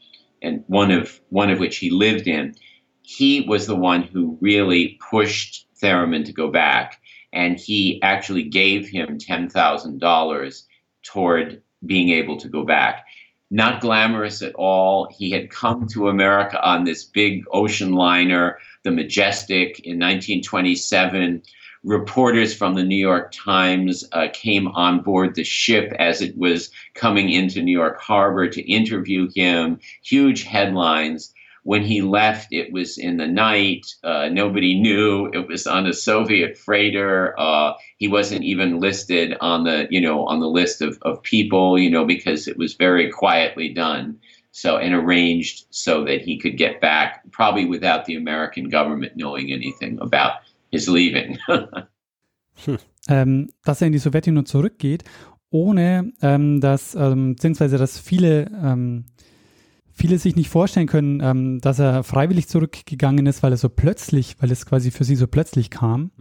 [0.42, 2.54] and one of one of which he lived in,
[3.00, 7.00] he was the one who really pushed Theremin to go back
[7.32, 10.62] and he actually gave him $10,000
[11.02, 13.06] toward being able to go back.
[13.50, 15.08] Not glamorous at all.
[15.10, 21.42] He had come to America on this big ocean liner, the Majestic, in 1927.
[21.82, 26.70] Reporters from the New York Times uh, came on board the ship as it was
[26.94, 29.78] coming into New York Harbor to interview him.
[30.02, 33.86] Huge headlines when he left, it was in the night.
[34.04, 37.38] Uh, nobody knew it was on a Soviet freighter.
[37.38, 41.78] Uh, he wasn't even listed on the, you know, on the list of, of people,
[41.78, 44.18] you know, because it was very quietly done.
[44.56, 49.50] So and arranged so that he could get back, probably without the American government knowing
[49.50, 51.38] anything about his leaving.
[53.08, 55.02] ähm, dass er in die Sowjetunion zurückgeht,
[55.50, 59.06] ohne ähm, dass, ähm, beziehungsweise dass viele ähm,
[59.92, 64.36] viele sich nicht vorstellen können, ähm, dass er freiwillig zurückgegangen ist, weil er so plötzlich,
[64.38, 66.12] weil es quasi für sie so plötzlich kam,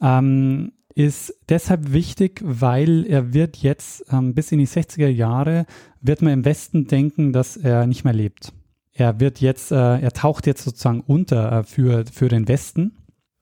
[0.00, 0.72] mhm.
[0.98, 5.64] Ist deshalb wichtig, weil er wird jetzt ähm, bis in die 60er Jahre,
[6.00, 8.52] wird man im Westen denken, dass er nicht mehr lebt.
[8.94, 12.96] Er wird jetzt, äh, er taucht jetzt sozusagen unter äh, für, für den Westen.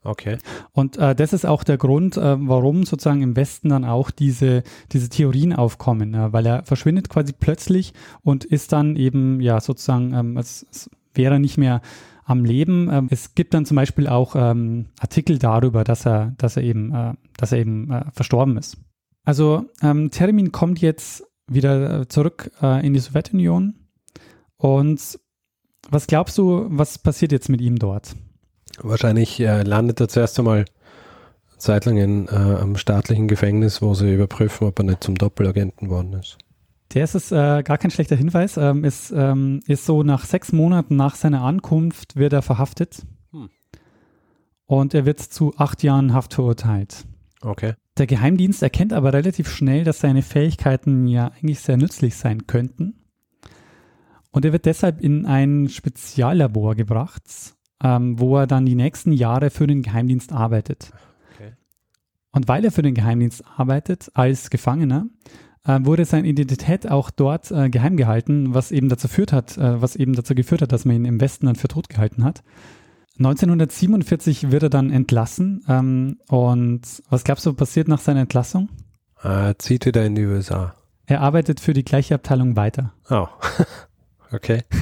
[0.04, 0.36] Okay.
[0.72, 4.62] Und äh, das ist auch der Grund, äh, warum sozusagen im Westen dann auch diese,
[4.92, 10.12] diese Theorien aufkommen, äh, weil er verschwindet quasi plötzlich und ist dann eben, ja, sozusagen,
[10.12, 11.80] ähm, es, es wäre nicht mehr
[12.26, 12.90] am Leben.
[12.92, 16.92] Ähm, es gibt dann zum Beispiel auch ähm, Artikel darüber, dass er, dass er eben,
[16.92, 18.78] äh, dass er eben äh, verstorben ist.
[19.24, 23.74] Also ähm, Termin kommt jetzt wieder äh, zurück äh, in die Sowjetunion
[24.56, 25.18] und
[25.88, 28.16] was glaubst du, was passiert jetzt mit ihm dort?
[28.80, 33.94] Wahrscheinlich äh, landet er zuerst einmal eine Zeit lang in, äh, am staatlichen Gefängnis, wo
[33.94, 36.38] sie überprüfen, ob er nicht zum Doppelagenten worden ist.
[36.94, 38.56] Der ist es äh, gar kein schlechter Hinweis.
[38.56, 43.02] Ähm, ist, ähm, ist so nach sechs Monaten nach seiner Ankunft wird er verhaftet.
[43.32, 43.50] Hm.
[44.66, 47.04] Und er wird zu acht Jahren Haft verurteilt.
[47.40, 47.74] Okay.
[47.98, 52.94] Der Geheimdienst erkennt aber relativ schnell, dass seine Fähigkeiten ja eigentlich sehr nützlich sein könnten.
[54.30, 57.22] Und er wird deshalb in ein Speziallabor gebracht,
[57.82, 60.92] ähm, wo er dann die nächsten Jahre für den Geheimdienst arbeitet.
[61.34, 61.52] Okay.
[62.32, 65.06] Und weil er für den Geheimdienst arbeitet als Gefangener,
[65.64, 69.80] äh, wurde seine Identität auch dort äh, geheim gehalten, was eben dazu führt hat, äh,
[69.80, 72.42] was eben dazu geführt hat, dass man ihn im Westen dann für tot gehalten hat.
[73.18, 75.64] 1947 wird er dann entlassen.
[75.68, 78.68] Ähm, und was glaubst du, passiert nach seiner Entlassung?
[79.22, 80.74] Er zieht wieder in die USA.
[81.06, 82.92] Er arbeitet für die gleiche Abteilung weiter.
[83.10, 83.28] Oh,
[84.32, 84.62] okay.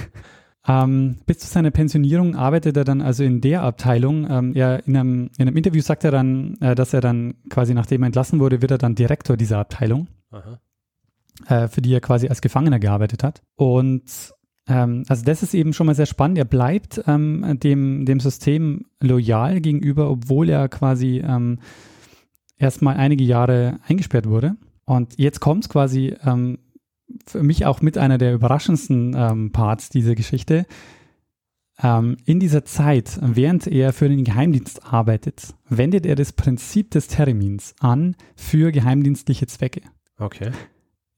[0.67, 4.27] Ähm, bis zu seiner Pensionierung arbeitet er dann also in der Abteilung.
[4.31, 7.75] Ähm, er in, einem, in einem Interview sagt er dann, äh, dass er dann quasi
[7.75, 10.09] nachdem er entlassen wurde, wird er dann Direktor dieser Abteilung,
[11.49, 13.43] äh, für die er quasi als Gefangener gearbeitet hat.
[13.57, 14.05] Und
[14.67, 16.39] ähm, also das ist eben schon mal sehr spannend.
[16.39, 21.59] Er bleibt ähm, dem, dem System loyal gegenüber, obwohl er quasi ähm,
[22.57, 24.57] erstmal einige Jahre eingesperrt wurde.
[24.85, 26.59] Und jetzt kommt es quasi, ähm,
[27.27, 30.67] für mich auch mit einer der überraschendsten ähm, Parts dieser Geschichte.
[31.83, 37.09] Ähm, in dieser Zeit, während er für den Geheimdienst arbeitet, wendet er das Prinzip des
[37.09, 39.83] Termins an für geheimdienstliche Zwecke.
[40.19, 40.53] Okay.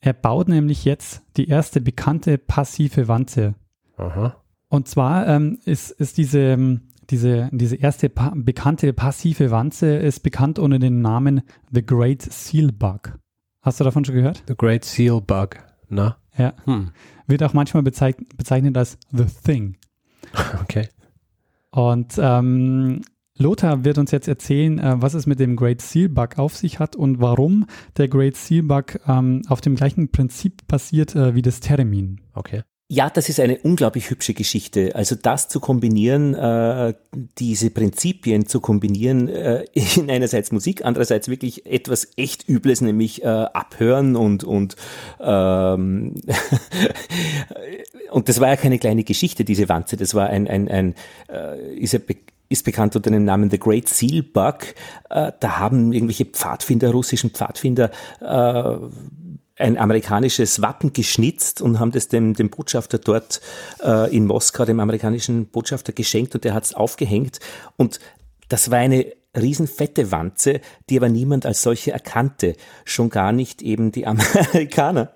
[0.06, 3.56] Er baut nämlich jetzt die erste bekannte passive Wanze.
[3.96, 4.36] Aha.
[4.68, 10.20] Und zwar ähm, ist, ist diese, ähm, diese, diese erste pa bekannte passive Wanze ist
[10.20, 11.42] bekannt unter dem Namen
[11.72, 13.18] The Great Seal Bug.
[13.62, 14.44] Hast du davon schon gehört?
[14.46, 15.56] The Great Seal Bug.
[15.88, 16.18] Na?
[16.38, 16.54] Ja.
[16.66, 16.92] Hm.
[17.26, 19.76] Wird auch manchmal bezeichnet, bezeichnet als The Thing.
[20.62, 20.88] Okay.
[21.72, 23.00] Und ähm,
[23.38, 26.78] Lothar wird uns jetzt erzählen, äh, was es mit dem Great Seal Bug auf sich
[26.78, 31.42] hat und warum der Great Seal Bug ähm, auf dem gleichen Prinzip passiert äh, wie
[31.42, 32.20] das Termin.
[32.34, 32.62] Okay.
[32.88, 34.94] Ja, das ist eine unglaublich hübsche Geschichte.
[34.94, 36.94] Also das zu kombinieren, äh,
[37.36, 39.64] diese Prinzipien zu kombinieren, äh,
[39.96, 44.76] in einerseits Musik, andererseits wirklich etwas echt Übles, nämlich äh, abhören und und
[45.18, 46.14] ähm,
[48.12, 49.96] und das war ja keine kleine Geschichte, diese Wanze.
[49.96, 50.94] Das war ein ein ein
[51.28, 51.98] äh, ist ja
[52.48, 54.74] ist bekannt unter dem Namen The Great Seal Bug.
[55.10, 58.76] Äh, da haben irgendwelche Pfadfinder, russischen Pfadfinder äh,
[59.58, 63.40] ein amerikanisches Wappen geschnitzt und haben das dem, dem Botschafter dort
[63.82, 67.40] äh, in Moskau, dem amerikanischen Botschafter geschenkt und der hat es aufgehängt.
[67.76, 67.98] Und
[68.48, 72.54] das war eine riesenfette Wanze, die aber niemand als solche erkannte,
[72.84, 75.12] schon gar nicht eben die Amerikaner.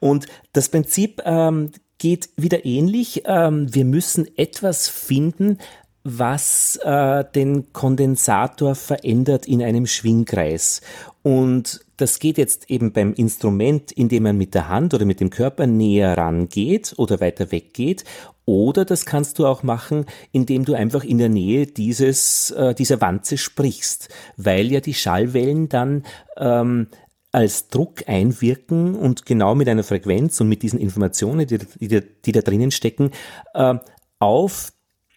[0.00, 3.22] Und das Prinzip ähm, geht wieder ähnlich.
[3.26, 5.58] Ähm, wir müssen etwas finden,
[6.04, 10.82] was äh, den Kondensator verändert in einem Schwingkreis.
[11.22, 15.30] Und das geht jetzt eben beim Instrument, indem man mit der Hand oder mit dem
[15.30, 18.04] Körper näher rangeht oder weiter weggeht.
[18.44, 23.00] Oder das kannst du auch machen, indem du einfach in der Nähe dieses, äh, dieser
[23.00, 26.04] Wanze sprichst, weil ja die Schallwellen dann
[26.36, 26.88] ähm,
[27.32, 32.32] als Druck einwirken und genau mit einer Frequenz und mit diesen Informationen, die, die, die
[32.32, 33.12] da drinnen stecken,
[33.54, 33.76] äh,
[34.18, 34.74] auf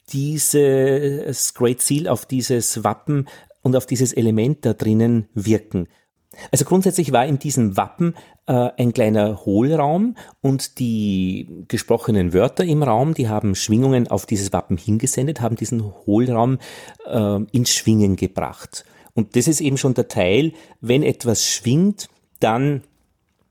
[0.10, 3.28] dieses Great Seal, auf dieses Wappen
[3.62, 5.88] und auf dieses Element da drinnen wirken.
[6.52, 8.16] Also grundsätzlich war in diesem Wappen
[8.46, 14.54] äh, ein kleiner Hohlraum und die gesprochenen Wörter im Raum, die haben Schwingungen auf dieses
[14.54, 16.60] Wappen hingesendet, haben diesen Hohlraum
[17.06, 18.86] äh, ins Schwingen gebracht.
[19.14, 22.08] Und das ist eben schon der Teil, wenn etwas schwingt,
[22.40, 22.84] dann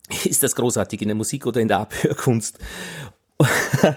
[0.24, 2.58] ist das großartig in der Musik oder in der Abhörkunst.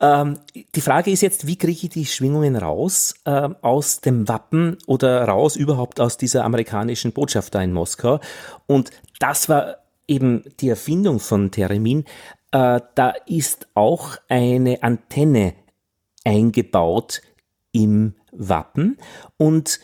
[0.00, 0.38] ähm,
[0.74, 5.24] die Frage ist jetzt, wie kriege ich die Schwingungen raus äh, aus dem Wappen oder
[5.24, 8.20] raus überhaupt aus dieser amerikanischen Botschaft da in Moskau?
[8.66, 12.04] Und das war eben die Erfindung von Theremin.
[12.52, 15.54] Äh, da ist auch eine Antenne
[16.24, 17.22] eingebaut
[17.72, 18.98] im Wappen
[19.38, 19.80] und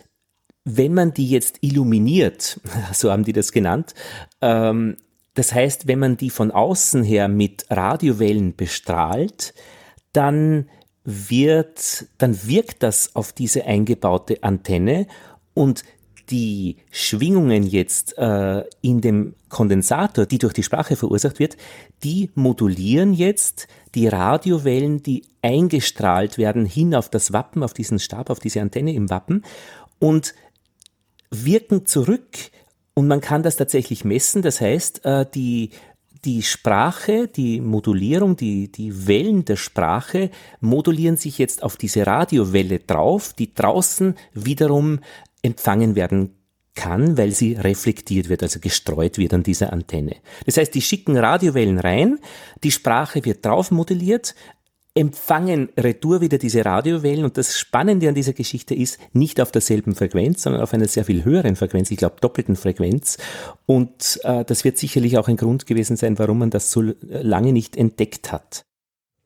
[0.65, 2.61] wenn man die jetzt illuminiert,
[2.93, 3.95] so haben die das genannt,
[4.41, 4.97] ähm,
[5.35, 9.55] das heißt, wenn man die von außen her mit Radiowellen bestrahlt,
[10.13, 10.69] dann
[11.05, 15.07] wird, dann wirkt das auf diese eingebaute Antenne
[15.55, 15.85] und
[16.31, 21.57] die Schwingungen jetzt äh, in dem Kondensator, die durch die Sprache verursacht wird,
[22.05, 28.31] die modulieren jetzt die Radiowellen, die eingestrahlt werden hin auf das Wappen, auf diesen Stab,
[28.31, 29.45] auf diese Antenne im Wappen
[29.99, 30.35] und
[31.31, 32.51] wirken zurück
[32.95, 34.43] und man kann das tatsächlich messen.
[34.43, 35.71] Das heißt, äh, die,
[36.25, 42.79] die Sprache, die Modulierung, die, die Wellen der Sprache modulieren sich jetzt auf diese Radiowelle
[42.81, 45.01] drauf, die draußen wiederum
[45.43, 46.37] empfangen werden
[46.75, 50.17] kann, weil sie reflektiert wird, also gestreut wird an dieser Antenne.
[50.47, 52.19] Das heißt, die schicken Radiowellen rein,
[52.63, 54.35] die Sprache wird drauf modelliert,
[54.95, 59.95] empfangen retour wieder diese Radiowellen und das Spannende an dieser Geschichte ist, nicht auf derselben
[59.95, 63.17] Frequenz, sondern auf einer sehr viel höheren Frequenz, ich glaube doppelten Frequenz
[63.65, 67.53] und äh, das wird sicherlich auch ein Grund gewesen sein, warum man das so lange
[67.53, 68.65] nicht entdeckt hat.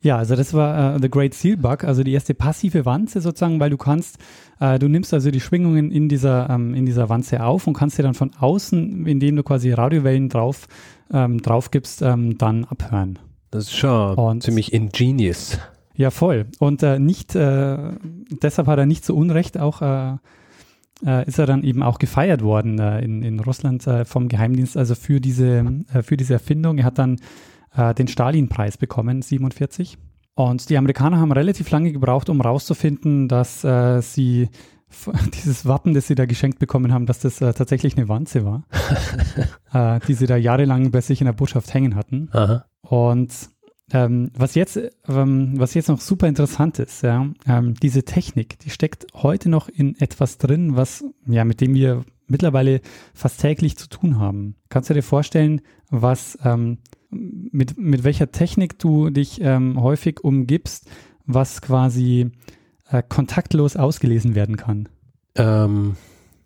[0.02, 3.58] Ja, also das war uh, The Great Seal Bug, also die erste passive Wanze sozusagen,
[3.58, 4.18] weil du kannst,
[4.60, 7.96] uh, du nimmst also die Schwingungen in dieser, ähm, in dieser Wanze auf und kannst
[7.96, 10.68] sie dann von außen, indem du quasi Radiowellen drauf,
[11.12, 13.18] ähm, drauf gibst, ähm, dann abhören.
[13.56, 15.58] Das ist schon und, ziemlich ingenious.
[15.94, 16.46] Ja, voll.
[16.58, 17.92] Und äh, nicht, äh,
[18.42, 20.16] deshalb hat er nicht so Unrecht auch, äh,
[21.06, 24.76] äh ist er dann eben auch gefeiert worden äh, in, in Russland äh, vom Geheimdienst,
[24.76, 25.64] also für diese,
[26.02, 26.78] für diese Erfindung.
[26.78, 27.16] Er hat dann
[27.98, 29.98] den Stalin-Preis bekommen, 47.
[30.34, 34.48] Und die Amerikaner haben relativ lange gebraucht, um rauszufinden, dass sie
[35.34, 38.64] dieses Wappen, das sie da geschenkt bekommen haben, dass das tatsächlich eine Wanze war,
[40.08, 42.30] die sie da jahrelang bei sich in der Botschaft hängen hatten.
[42.32, 42.64] Aha.
[42.88, 43.32] Und
[43.92, 48.70] ähm, was jetzt, ähm, was jetzt noch super interessant ist, ja, ähm, diese Technik, die
[48.70, 52.80] steckt heute noch in etwas drin, was, ja, mit dem wir mittlerweile
[53.14, 54.56] fast täglich zu tun haben.
[54.68, 56.78] Kannst du dir vorstellen, was, ähm,
[57.10, 60.90] mit, mit welcher Technik du dich ähm, häufig umgibst,
[61.24, 62.30] was quasi
[62.90, 64.88] äh, kontaktlos ausgelesen werden kann?
[65.36, 65.96] Ähm,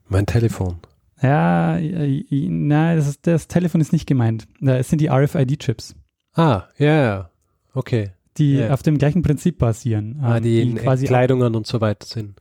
[0.08, 0.76] mein Telefon.
[1.22, 4.46] Ja, äh, nein, das, das, Telefon ist nicht gemeint.
[4.60, 5.94] Es sind die RFID-Chips.
[6.34, 7.30] Ah, ja, ja.
[7.74, 8.12] Okay.
[8.36, 8.72] Die yeah.
[8.72, 10.20] auf dem gleichen Prinzip basieren.
[10.22, 12.40] Ah, ähm, die, die quasi Kleidungen und so weiter sind.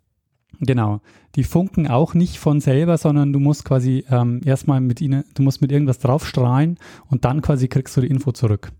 [0.59, 1.01] Genau.
[1.35, 5.43] Die funken auch nicht von selber, sondern du musst quasi ähm, erstmal mit ihnen, du
[5.43, 8.71] musst mit irgendwas draufstrahlen und dann quasi kriegst du die Info zurück.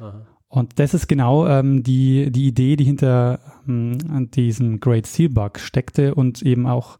[0.00, 0.26] Aha.
[0.48, 5.58] Und das ist genau ähm, die, die Idee, die hinter ähm, diesem Great Seal Bug
[5.58, 6.98] steckte und eben auch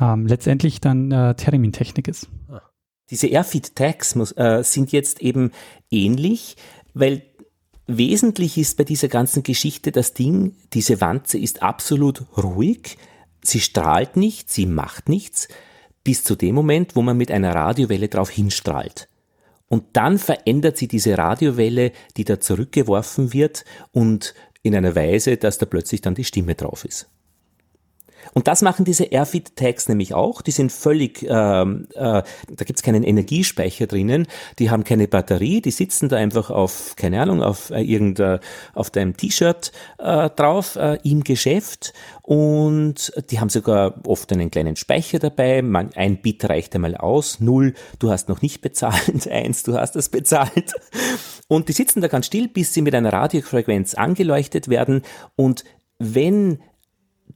[0.00, 2.30] ähm, letztendlich dann äh, Termintechnik ist.
[2.48, 2.62] Ah.
[3.10, 5.50] Diese Airfeed Tags muss, äh, sind jetzt eben
[5.90, 6.56] ähnlich,
[6.94, 7.22] weil
[7.86, 12.98] wesentlich ist bei dieser ganzen Geschichte das Ding, diese Wanze ist absolut ruhig,
[13.42, 15.48] sie strahlt nicht, sie macht nichts,
[16.04, 19.08] bis zu dem Moment, wo man mit einer Radiowelle drauf hinstrahlt.
[19.68, 25.58] Und dann verändert sie diese Radiowelle, die da zurückgeworfen wird und in einer Weise, dass
[25.58, 27.08] da plötzlich dann die Stimme drauf ist.
[28.38, 30.42] Und das machen diese Airfit-Tags nämlich auch.
[30.42, 34.28] Die sind völlig, ähm, äh, da gibt's keinen Energiespeicher drinnen,
[34.60, 38.38] die haben keine Batterie, die sitzen da einfach auf, keine Ahnung, auf äh, irgendein,
[38.74, 41.92] auf deinem T-Shirt äh, drauf äh, im Geschäft.
[42.22, 45.60] Und die haben sogar oft einen kleinen Speicher dabei.
[45.60, 49.96] Man, ein Bit reicht einmal aus, null, du hast noch nicht bezahlt, eins, du hast
[49.96, 50.74] es bezahlt.
[51.48, 55.02] Und die sitzen da ganz still, bis sie mit einer Radiofrequenz angeleuchtet werden.
[55.34, 55.64] Und
[55.98, 56.60] wenn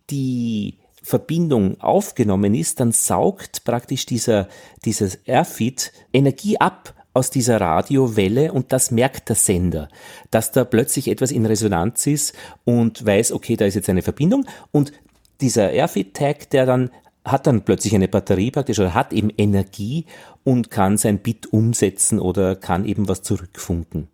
[0.08, 4.48] die Verbindung aufgenommen ist, dann saugt praktisch dieser,
[4.84, 9.88] dieses Airfit Energie ab aus dieser Radiowelle und das merkt der Sender,
[10.30, 12.34] dass da plötzlich etwas in Resonanz ist
[12.64, 14.92] und weiß, okay, da ist jetzt eine Verbindung und
[15.40, 16.90] dieser Airfit-Tag, der dann
[17.24, 20.06] hat dann plötzlich eine Batterie praktisch oder hat eben Energie
[20.44, 24.08] und kann sein Bit umsetzen oder kann eben was zurückfunken.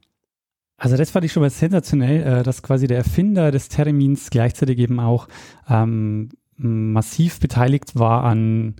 [0.76, 4.78] Also das fand ich schon mal sensationell, äh, dass quasi der Erfinder des Termins gleichzeitig
[4.78, 5.26] eben auch
[5.68, 6.28] ähm,
[6.59, 8.76] massiv beteiligt war an,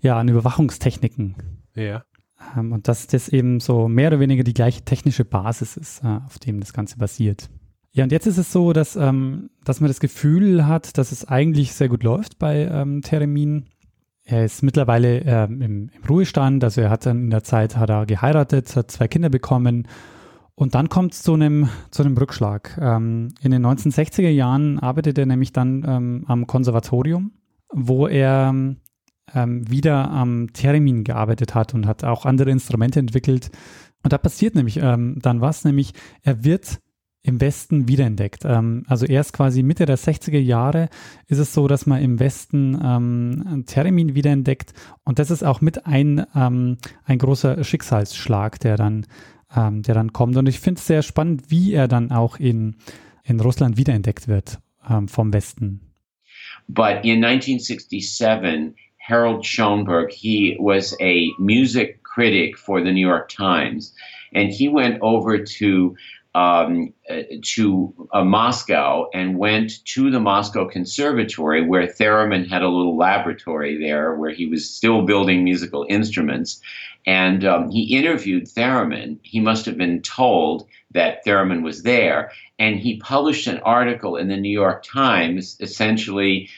[0.00, 1.36] ja, an Überwachungstechniken.
[1.74, 2.04] Ja.
[2.56, 6.18] Ähm, und dass das eben so mehr oder weniger die gleiche technische Basis ist, äh,
[6.26, 7.48] auf dem das Ganze basiert.
[7.92, 11.26] Ja, und jetzt ist es so, dass, ähm, dass man das Gefühl hat, dass es
[11.26, 13.66] eigentlich sehr gut läuft bei ähm, Theremin.
[14.24, 17.90] Er ist mittlerweile ähm, im, im, Ruhestand, also er hat dann in der Zeit hat
[17.90, 19.88] er geheiratet, hat zwei Kinder bekommen
[20.60, 22.76] und dann kommt es zu einem, zu einem Rückschlag.
[22.78, 27.32] Ähm, in den 1960er Jahren arbeitet er nämlich dann ähm, am Konservatorium,
[27.72, 28.54] wo er
[29.34, 33.50] ähm, wieder am Theremin gearbeitet hat und hat auch andere Instrumente entwickelt.
[34.02, 36.80] Und da passiert nämlich ähm, dann was, nämlich er wird
[37.22, 38.44] im Westen wiederentdeckt.
[38.44, 40.90] Ähm, also erst quasi Mitte der 60er Jahre
[41.26, 45.86] ist es so, dass man im Westen ähm, Theremin wiederentdeckt und das ist auch mit
[45.86, 49.06] ein, ähm, ein großer Schicksalsschlag, der dann
[49.56, 50.36] ähm, der dann kommt.
[50.36, 52.76] Und ich finde es sehr spannend, wie er dann auch in,
[53.24, 55.80] in Russland wiederentdeckt wird ähm, vom Westen.
[56.68, 63.94] But in 1967, Harold Schoenberg, he was a music critic for the New York Times,
[64.32, 65.96] and he went over to
[66.34, 72.68] um, uh, to uh, Moscow and went to the Moscow Conservatory, where Theremin had a
[72.68, 76.60] little laboratory there where he was still building musical instruments.
[77.06, 79.18] And um, he interviewed Theremin.
[79.22, 82.30] He must have been told that Theremin was there.
[82.58, 86.48] And he published an article in the New York Times essentially.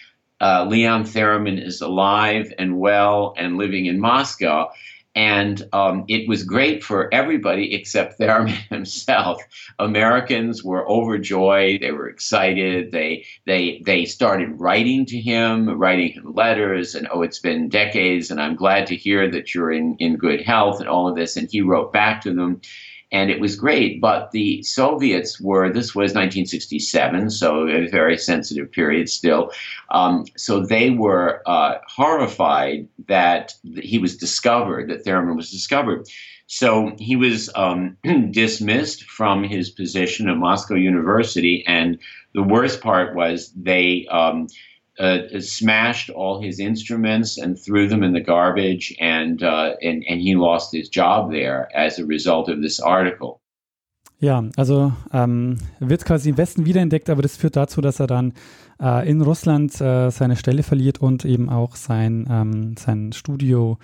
[0.40, 4.70] Uh, Leon Theremin is alive and well and living in Moscow.
[5.14, 9.42] And um, it was great for everybody except Theremin himself.
[9.78, 11.82] Americans were overjoyed.
[11.82, 12.92] They were excited.
[12.92, 18.30] They they they started writing to him, writing him letters, and oh, it's been decades,
[18.30, 21.36] and I'm glad to hear that you're in in good health and all of this.
[21.36, 22.62] And he wrote back to them
[23.12, 24.00] and it was great.
[24.00, 29.52] But the Soviets were, this was 1967, so a very sensitive period still.
[29.90, 36.08] Um, so they were uh, horrified that he was discovered, that Thurman was discovered.
[36.46, 37.96] So he was um,
[38.30, 41.98] dismissed from his position at Moscow University, and
[42.34, 44.48] the worst part was they um,
[44.98, 50.20] uh, smashed all his instruments and threw them in the garbage, and, uh, and, and
[50.20, 53.40] he lost his job there as a result of this article.
[54.18, 58.34] Ja, also ähm, wird quasi im Westen wiederentdeckt, aber das führt dazu, dass er dann
[58.80, 63.78] äh, in Russland äh, seine Stelle verliert und eben auch sein, ähm, sein Studio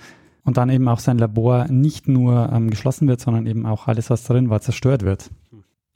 [0.45, 4.11] und dann eben auch sein Labor nicht nur ähm, geschlossen wird, sondern eben auch alles,
[4.11, 5.29] was drin war, zerstört wird.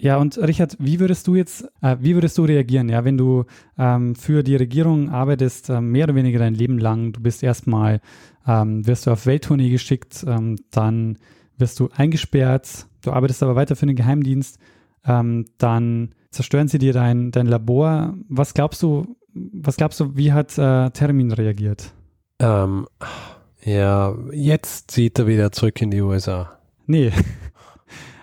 [0.02, 3.44] Ja, und Richard, wie würdest du jetzt, äh, wie würdest du reagieren, ja, wenn du
[3.78, 8.00] ähm, für die Regierung arbeitest, äh, mehr oder weniger dein Leben lang, du bist erstmal,
[8.44, 11.18] ähm, wirst du auf Welttournee geschickt, ähm, dann
[11.56, 14.58] wirst du eingesperrt, du arbeitest aber weiter für den Geheimdienst,
[15.06, 18.14] ähm, dann zerstören sie dir dein, dein Labor.
[18.28, 21.92] Was glaubst du, was glaubst du, wie hat äh, Termin reagiert?
[22.40, 22.88] Ähm,
[23.64, 26.58] ja, jetzt zieht er wieder zurück in die USA.
[26.86, 27.12] Nee.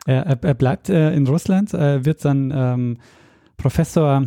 [0.09, 2.97] Er, er bleibt äh, in Russland, äh, wird dann ähm,
[3.57, 4.25] Professor,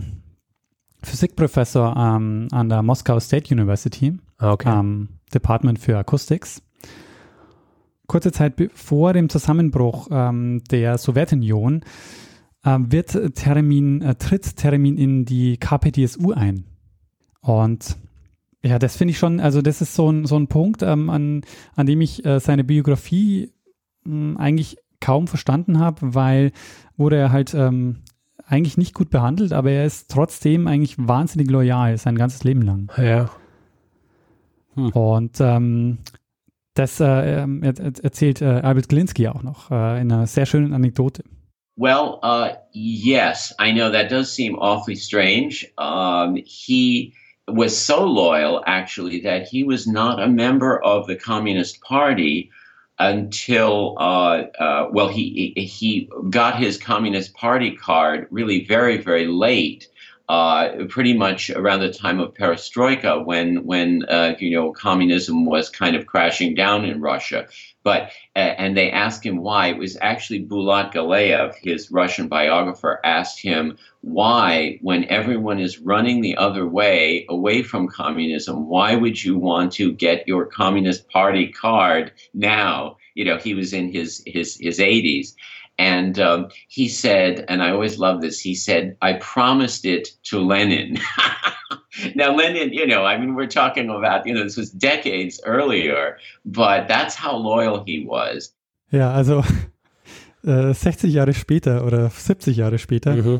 [1.03, 4.79] Physikprofessor ähm, an der Moscow State University, ah, okay.
[4.79, 6.63] ähm, Department für Acoustics.
[8.07, 11.83] Kurze Zeit vor dem Zusammenbruch ähm, der Sowjetunion
[12.63, 16.65] äh, wird Termin, äh, tritt Termin in die KPDSU ein.
[17.41, 17.97] Und
[18.63, 21.43] ja, das finde ich schon, also das ist so ein, so ein Punkt, ähm, an,
[21.75, 23.51] an dem ich äh, seine Biografie
[24.05, 26.53] mh, eigentlich kaum verstanden habe, weil
[26.97, 27.99] wurde er halt ähm,
[28.47, 32.91] eigentlich nicht gut behandelt, aber er ist trotzdem eigentlich wahnsinnig loyal, sein ganzes Leben lang.
[32.97, 33.31] Ja.
[34.75, 34.91] Hm.
[34.91, 35.99] Und ähm,
[36.75, 40.73] das äh, ähm, er, erzählt äh, Albert Glinski auch noch äh, in einer sehr schönen
[40.73, 41.25] Anekdote.
[41.77, 45.67] Well, uh, yes, I know that does seem awfully strange.
[45.79, 47.15] Um, he
[47.49, 52.51] was so loyal, actually, that he was not a member of the Communist Party
[52.99, 59.89] until uh, uh, well, he he got his Communist Party card really very very late.
[60.29, 65.69] Uh, pretty much around the time of Perestroika, when when uh, you know communism was
[65.69, 67.49] kind of crashing down in Russia,
[67.83, 69.69] but and they asked him why.
[69.69, 76.21] It was actually Bulat Galeev, his Russian biographer, asked him why, when everyone is running
[76.21, 81.49] the other way, away from communism, why would you want to get your Communist Party
[81.49, 82.97] card now?
[83.15, 85.35] You know, he was in his his his 80s.
[85.79, 90.39] And um, he said, and I always love this, he said, I promised it to
[90.39, 90.99] Lenin.
[92.15, 96.19] now, Lenin, you know, I mean, we're talking about, you know, this was decades earlier,
[96.45, 98.55] but that's how loyal he was.
[98.91, 99.43] Ja, also
[100.45, 103.39] äh, 60 Jahre später oder 70 Jahre später mhm.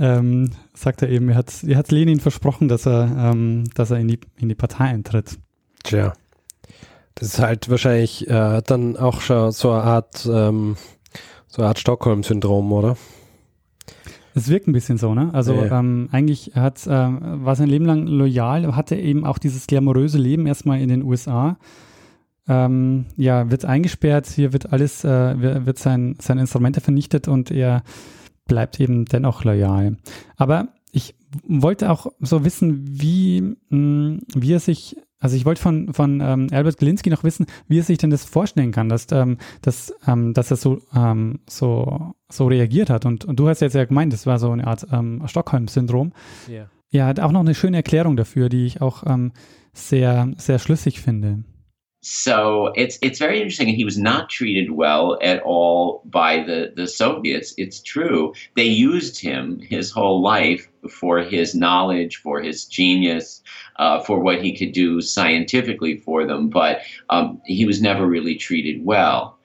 [0.00, 3.98] ähm, sagt er eben, er hat, er hat Lenin versprochen, dass er, ähm, dass er
[3.98, 5.38] in, die, in die Partei eintritt.
[5.82, 6.14] Tja.
[7.14, 10.76] Das ist halt wahrscheinlich äh, dann auch schon so eine Art ähm,
[11.50, 12.96] so eine Art Stockholm-Syndrom, oder?
[14.34, 15.30] Es wirkt ein bisschen so, ne?
[15.34, 15.80] Also ja.
[15.80, 20.46] ähm, eigentlich hat, äh, war sein Leben lang loyal, hatte eben auch dieses glamouröse Leben
[20.46, 21.58] erstmal in den USA.
[22.48, 27.82] Ähm, ja, wird eingesperrt, hier wird alles, äh, wird sein, seine Instrumente vernichtet und er
[28.46, 29.96] bleibt eben dennoch loyal.
[30.36, 35.60] Aber ich wollte auch so wissen, wie, mh, hm, wie er sich also ich wollte
[35.60, 39.06] von, von ähm, Albert Glinski noch wissen, wie er sich denn das vorstellen kann, dass,
[39.12, 43.04] ähm, dass, ähm, dass er so, ähm, so, so reagiert hat.
[43.04, 46.12] Und, und du hast jetzt ja gemeint, das war so eine Art ähm, Stockholm-Syndrom.
[46.48, 46.70] Yeah.
[46.88, 49.32] Ja, hat auch noch eine schöne Erklärung dafür, die ich auch ähm,
[49.74, 51.44] sehr, sehr schlüssig finde.
[52.02, 53.68] So it's it's very interesting.
[53.68, 57.52] He was not treated well at all by the, the Soviets.
[57.58, 58.32] It's true.
[58.56, 63.42] They used him his whole life for his knowledge, for his genius,
[63.76, 66.80] uh, for what he could do scientifically for them, but
[67.10, 69.36] um, he was never really treated well.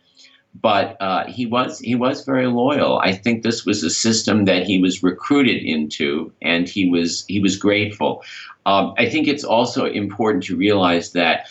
[0.61, 2.99] But uh, he was he was very loyal.
[2.99, 7.41] I think this was a system that he was recruited into, and he was he
[7.41, 8.23] was grateful.
[8.65, 11.47] Um, I think it's also important to realize that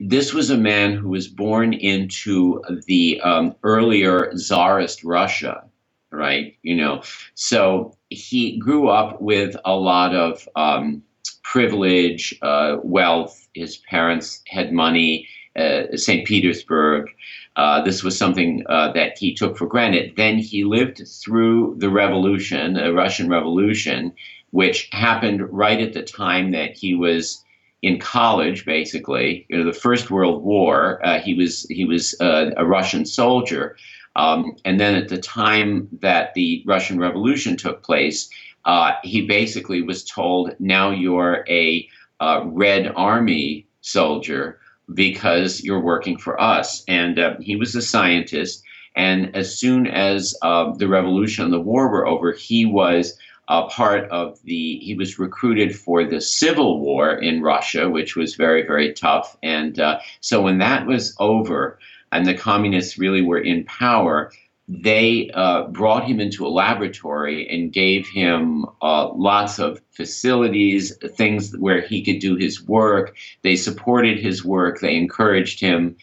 [0.00, 5.62] this was a man who was born into the um, earlier czarist Russia,
[6.10, 6.56] right?
[6.62, 7.02] You know,
[7.34, 11.02] so he grew up with a lot of um,
[11.42, 13.46] privilege, uh, wealth.
[13.54, 15.28] His parents had money.
[15.56, 16.26] Uh, St.
[16.26, 17.10] Petersburg.
[17.56, 20.14] Uh, this was something uh, that he took for granted.
[20.16, 24.12] Then he lived through the revolution, the Russian Revolution,
[24.52, 27.44] which happened right at the time that he was
[27.82, 31.00] in college, basically, you know, the First World War.
[31.04, 33.76] Uh, he was he was uh, a Russian soldier,
[34.16, 38.28] um, and then at the time that the Russian Revolution took place,
[38.64, 41.88] uh, he basically was told, "Now you're a
[42.20, 44.60] uh, Red Army soldier
[44.92, 48.62] because you're working for us." And uh, he was a scientist,
[48.94, 53.16] and as soon as uh, the revolution and the war were over, he was
[53.50, 58.36] uh, part of the, he was recruited for the civil war in Russia, which was
[58.36, 59.36] very, very tough.
[59.42, 61.80] And uh, so when that was over
[62.12, 64.30] and the communists really were in power,
[64.68, 71.56] they uh, brought him into a laboratory and gave him uh, lots of facilities, things
[71.56, 73.16] where he could do his work.
[73.42, 74.78] They supported his work.
[74.78, 75.96] They encouraged him.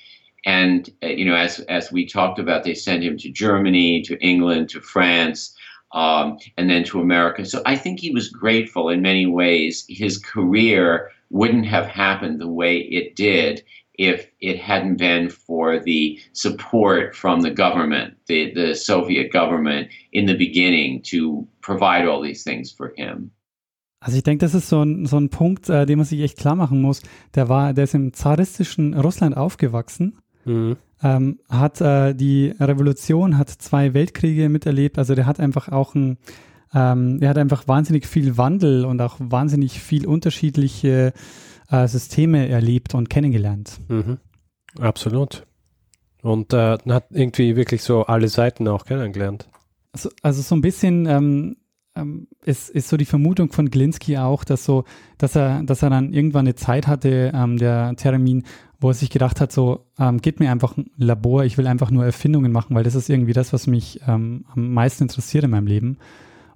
[0.43, 4.19] And, uh, you know, as, as we talked about, they sent him to Germany, to
[4.19, 5.56] England, to France
[5.91, 7.45] um, and then to America.
[7.45, 9.85] So I think he was grateful in many ways.
[9.87, 13.63] His career wouldn't have happened the way it did
[13.93, 20.27] if it hadn't been for the support from the government, the, the Soviet government in
[20.27, 23.31] the beginning to provide all these things for him.
[23.99, 26.37] Also ich denke, das ist so ein, so ein Punkt, äh, den man sich echt
[26.37, 27.01] klar machen muss.
[27.33, 30.19] Der war, der ist im zaristischen Russland aufgewachsen.
[30.45, 34.97] Mhm ähm, hat äh, die Revolution, hat zwei Weltkriege miterlebt.
[34.97, 36.17] Also der hat einfach auch ein,
[36.73, 41.13] ähm, er hat einfach wahnsinnig viel Wandel und auch wahnsinnig viel unterschiedliche
[41.69, 43.79] äh, Systeme erlebt und kennengelernt.
[43.87, 44.17] Mhm.
[44.79, 45.45] Absolut.
[46.21, 49.47] Und äh, hat irgendwie wirklich so alle Seiten auch kennengelernt.
[49.93, 51.57] Also, also so ein bisschen ähm,
[51.97, 54.83] ähm, ist, ist so die Vermutung von Glinski auch, dass so,
[55.17, 58.45] dass er, dass er dann irgendwann eine Zeit hatte, ähm, der Termin,
[58.79, 61.91] wo er sich gedacht hat, so, ähm, gib mir einfach ein Labor, ich will einfach
[61.91, 65.51] nur Erfindungen machen, weil das ist irgendwie das, was mich ähm, am meisten interessiert in
[65.51, 65.97] meinem Leben.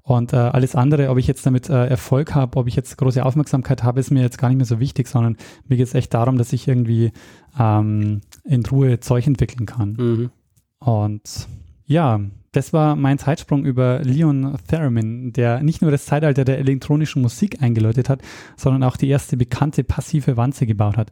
[0.03, 3.23] Und äh, alles andere, ob ich jetzt damit äh, Erfolg habe, ob ich jetzt große
[3.23, 6.13] Aufmerksamkeit habe, ist mir jetzt gar nicht mehr so wichtig, sondern mir geht es echt
[6.13, 7.11] darum, dass ich irgendwie
[7.59, 9.93] ähm, in Ruhe Zeug entwickeln kann.
[9.93, 10.31] Mhm.
[10.79, 11.47] Und
[11.85, 12.19] ja,
[12.51, 17.61] das war mein Zeitsprung über Leon Theremin, der nicht nur das Zeitalter der elektronischen Musik
[17.61, 18.21] eingeläutet hat,
[18.57, 21.11] sondern auch die erste bekannte passive Wanze gebaut hat.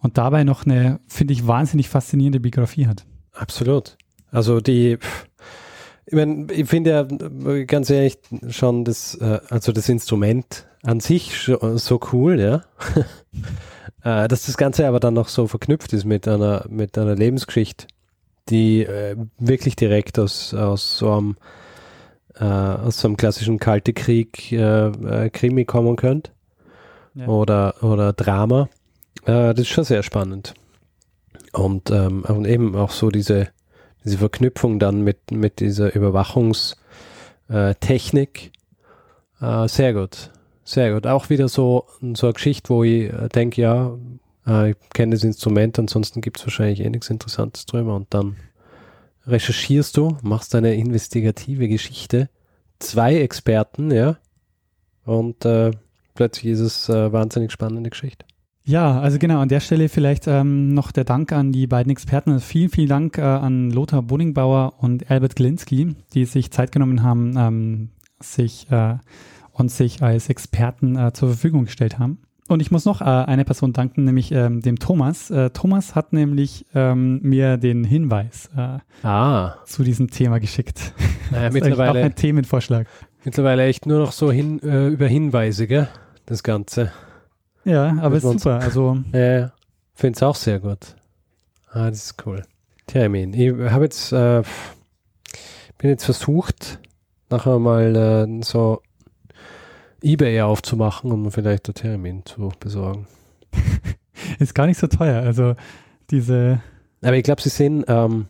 [0.00, 3.04] Und dabei noch eine, finde ich, wahnsinnig faszinierende Biografie hat.
[3.32, 3.96] Absolut.
[4.30, 4.98] Also die,
[6.06, 8.18] ich meine, ich finde ja ganz ehrlich
[8.48, 12.62] schon das, äh, also das Instrument an sich so cool, ja.
[14.04, 17.88] Äh, dass das Ganze aber dann noch so verknüpft ist mit einer, mit einer Lebensgeschichte,
[18.48, 21.36] die äh, wirklich direkt aus, aus so einem,
[22.38, 26.30] aus so einem klassischen Kalte Krieg äh, äh, Krimi kommen könnte.
[27.14, 27.26] Ja.
[27.26, 28.68] Oder, oder Drama.
[29.24, 30.54] Äh, das ist schon sehr spannend.
[31.52, 33.48] Und, ähm, und eben auch so diese,
[34.04, 38.52] diese Verknüpfung dann mit, mit dieser Überwachungstechnik.
[39.40, 40.30] Äh, sehr gut.
[40.64, 41.06] Sehr gut.
[41.06, 43.96] Auch wieder so, so eine Geschichte, wo ich äh, denke, ja,
[44.46, 47.94] äh, ich kenne das Instrument, ansonsten gibt es wahrscheinlich eh nichts Interessantes drüber.
[47.94, 48.36] Und dann
[49.26, 52.28] recherchierst du, machst eine investigative Geschichte.
[52.78, 54.18] Zwei Experten, ja.
[55.04, 55.70] Und äh,
[56.14, 58.26] plötzlich ist es eine wahnsinnig spannende Geschichte.
[58.68, 62.32] Ja, also genau, an der Stelle vielleicht ähm, noch der Dank an die beiden Experten.
[62.32, 67.04] Also vielen, vielen Dank äh, an Lothar Boningbauer und Albert Glinski, die sich Zeit genommen
[67.04, 67.88] haben, ähm,
[68.18, 68.96] sich äh,
[69.52, 72.18] und sich als Experten äh, zur Verfügung gestellt haben.
[72.48, 75.30] Und ich muss noch äh, eine Person danken, nämlich ähm, dem Thomas.
[75.30, 79.54] Äh, Thomas hat nämlich ähm, mir den Hinweis äh, ah.
[79.64, 80.92] zu diesem Thema geschickt.
[81.30, 82.88] Naja, mittlerweile auch ein Themenvorschlag.
[83.24, 85.88] Mittlerweile echt nur noch so hin, äh, über Hinweise, gell?
[86.26, 86.90] Das Ganze.
[87.66, 88.60] Ja, aber ist super.
[88.60, 89.52] Also ja,
[89.94, 90.96] finde es auch sehr gut.
[91.70, 92.42] Ah, das ist cool.
[92.86, 93.34] Termin.
[93.34, 94.42] Ich habe jetzt äh,
[95.78, 96.78] bin jetzt versucht,
[97.28, 98.80] nachher mal äh, so
[100.02, 103.06] Ebay aufzumachen, um vielleicht der Termin zu besorgen.
[104.38, 105.22] ist gar nicht so teuer.
[105.22, 105.54] Also
[106.10, 106.60] diese.
[107.02, 108.26] Aber ich glaube, sie sind, ähm,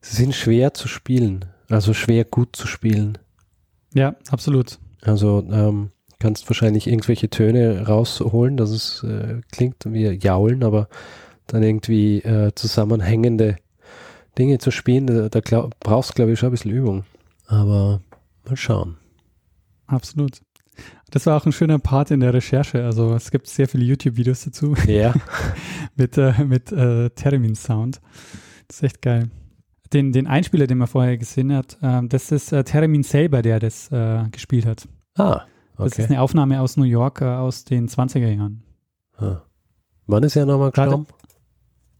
[0.00, 1.46] sie sind schwer zu spielen.
[1.68, 3.18] Also schwer gut zu spielen.
[3.94, 4.78] Ja, absolut.
[5.02, 5.90] Also ähm,
[6.22, 10.88] kannst wahrscheinlich irgendwelche Töne rausholen, dass es äh, klingt wie Jaulen, aber
[11.48, 13.56] dann irgendwie äh, zusammenhängende
[14.38, 17.04] Dinge zu spielen, da, da glaub, brauchst du, glaube ich, schon ein bisschen Übung.
[17.48, 18.00] Aber
[18.48, 18.96] mal schauen.
[19.88, 20.40] Absolut.
[21.10, 22.84] Das war auch ein schöner Part in der Recherche.
[22.84, 24.74] Also es gibt sehr viele YouTube-Videos dazu.
[24.86, 25.12] Ja.
[25.96, 28.00] mit äh, mit äh, Theremin-Sound.
[28.68, 29.28] Das ist echt geil.
[29.92, 33.58] Den, den Einspieler, den man vorher gesehen hat, äh, das ist äh, Theremin selber, der
[33.58, 34.88] das äh, gespielt hat.
[35.18, 35.42] Ah,
[35.82, 35.94] okay.
[35.96, 38.62] Das ist eine Aufnahme aus New York äh, aus den 20er Jahren.
[39.16, 39.42] Ah.
[40.06, 41.06] Wann ist er nochmal gestorben?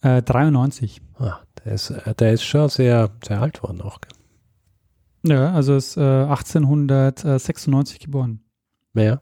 [0.00, 1.02] Äh, 93.
[1.18, 3.98] Ah, der ist, äh, der ist schon sehr, sehr alt worden auch.
[5.24, 8.40] Ja, also ist 1896 geboren.
[8.94, 9.20] Ja.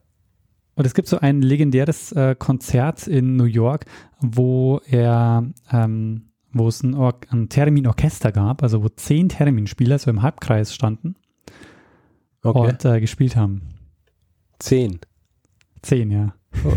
[0.80, 3.84] Und es gibt so ein legendäres äh, Konzert in New York,
[4.20, 10.10] wo er, ähm, wo es ein, Or ein Theremin-Orchester gab, also wo zehn Theremin-Spieler so
[10.10, 11.16] im Halbkreis standen
[12.42, 12.58] okay.
[12.58, 13.69] und äh, gespielt haben.
[14.60, 15.00] Zehn?
[15.82, 16.34] Zehn, ja.
[16.64, 16.76] Oh.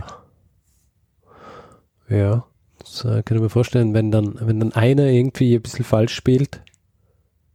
[2.09, 2.45] Ja,
[2.79, 6.13] das äh, kann ich mir vorstellen, wenn dann, wenn dann einer irgendwie ein bisschen falsch
[6.13, 6.61] spielt,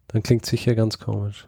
[0.09, 1.47] dann klingt es sicher ganz komisch.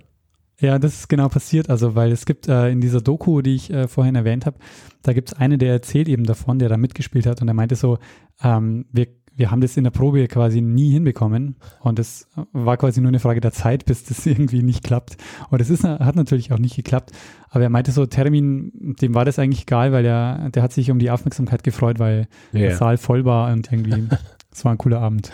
[0.58, 1.70] Ja, das ist genau passiert.
[1.70, 4.58] Also, weil es gibt äh, in dieser Doku, die ich äh, vorhin erwähnt habe,
[5.02, 7.76] da gibt es eine, der erzählt eben davon, der da mitgespielt hat und er meinte
[7.76, 7.98] so,
[8.42, 9.06] ähm, wir,
[9.40, 13.20] wir haben das in der Probe quasi nie hinbekommen und es war quasi nur eine
[13.20, 15.16] Frage der Zeit, bis das irgendwie nicht klappt.
[15.48, 17.12] Und es ist, hat natürlich auch nicht geklappt.
[17.48, 18.70] Aber er meinte so, Termin,
[19.00, 22.28] dem war das eigentlich egal, weil er, der hat sich um die Aufmerksamkeit gefreut, weil
[22.52, 22.68] yeah.
[22.68, 24.08] der Saal voll war und irgendwie,
[24.52, 25.32] es war ein cooler Abend.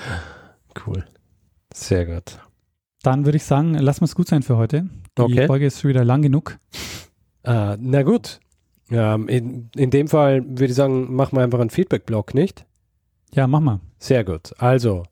[0.86, 1.04] Cool.
[1.74, 2.38] Sehr gut.
[3.02, 4.88] Dann würde ich sagen, lassen wir es gut sein für heute.
[5.18, 5.46] Die okay.
[5.48, 6.58] Folge ist schon wieder lang genug.
[7.44, 8.38] Uh, na gut.
[8.88, 12.66] Ähm, in, in dem Fall würde ich sagen, machen wir einfach einen Feedback-Blog, nicht?
[13.34, 13.80] Ja, mach mal.
[13.98, 14.52] Sehr gut.
[14.58, 15.04] Also,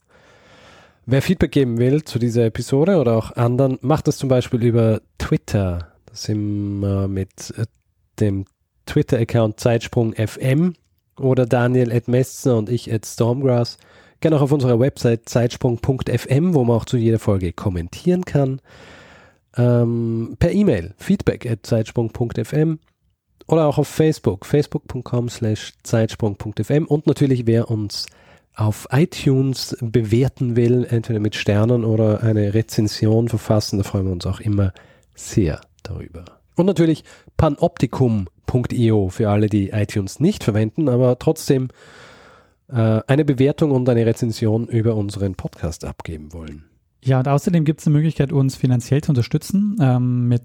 [1.07, 5.01] wer Feedback geben will zu dieser Episode oder auch anderen, macht das zum Beispiel über
[5.19, 5.89] Twitter.
[6.07, 7.67] Das sind wir mit äh,
[8.21, 8.47] dem
[8.87, 10.75] Twitter-Account Zeitsprung FM
[11.19, 13.79] oder Daniel at Messner und ich at Stormgrass.
[14.21, 18.61] Gerne auch auf unserer Website zeitsprung.fm, wo man auch zu jeder Folge kommentieren kann
[19.57, 22.79] ähm, per E-Mail feedback at zeitsprung.fm
[23.47, 28.07] oder auch auf Facebook, facebook.com slash zeitsprung.fm und natürlich wer uns
[28.55, 34.27] auf iTunes bewerten will, entweder mit Sternen oder eine Rezension verfassen, da freuen wir uns
[34.27, 34.73] auch immer
[35.15, 36.25] sehr darüber.
[36.57, 37.05] Und natürlich
[37.37, 41.69] panoptikum.io für alle, die iTunes nicht verwenden, aber trotzdem
[42.69, 46.65] äh, eine Bewertung und eine Rezension über unseren Podcast abgeben wollen.
[47.03, 50.45] Ja, und außerdem gibt es eine Möglichkeit, uns finanziell zu unterstützen ähm, mit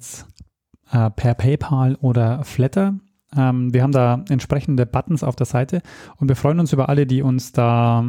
[0.92, 2.96] äh, per PayPal oder Flatter.
[3.36, 5.82] Ähm, wir haben da entsprechende Buttons auf der Seite
[6.18, 8.06] und wir freuen uns über alle, die uns da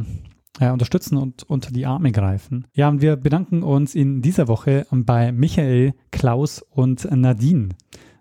[0.58, 2.66] äh, unterstützen und unter die Arme greifen.
[2.72, 7.70] Ja, und wir bedanken uns in dieser Woche bei Michael, Klaus und Nadine.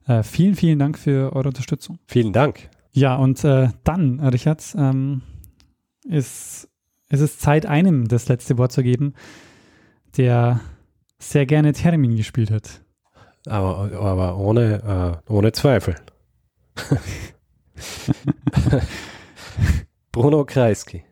[0.05, 1.99] Äh, vielen, vielen Dank für eure Unterstützung.
[2.07, 2.69] Vielen Dank.
[2.91, 5.21] Ja, und äh, dann, Richard, ähm,
[6.03, 6.67] ist,
[7.09, 9.13] ist es Zeit, einem das letzte Wort zu geben,
[10.17, 10.59] der
[11.19, 12.81] sehr gerne Termin gespielt hat.
[13.47, 15.95] Aber, aber ohne, äh, ohne Zweifel.
[20.11, 21.03] Bruno Kreisky.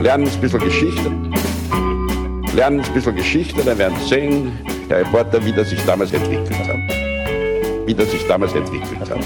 [0.00, 1.10] Lernen ein bisschen Geschichte.
[2.54, 4.52] Lernen ein bisschen Geschichte, dann werden Sie sehen,
[4.88, 7.86] Herr Reporter, wie das sich damals entwickelt hat.
[7.86, 9.18] Wie das sich damals entwickelt hat.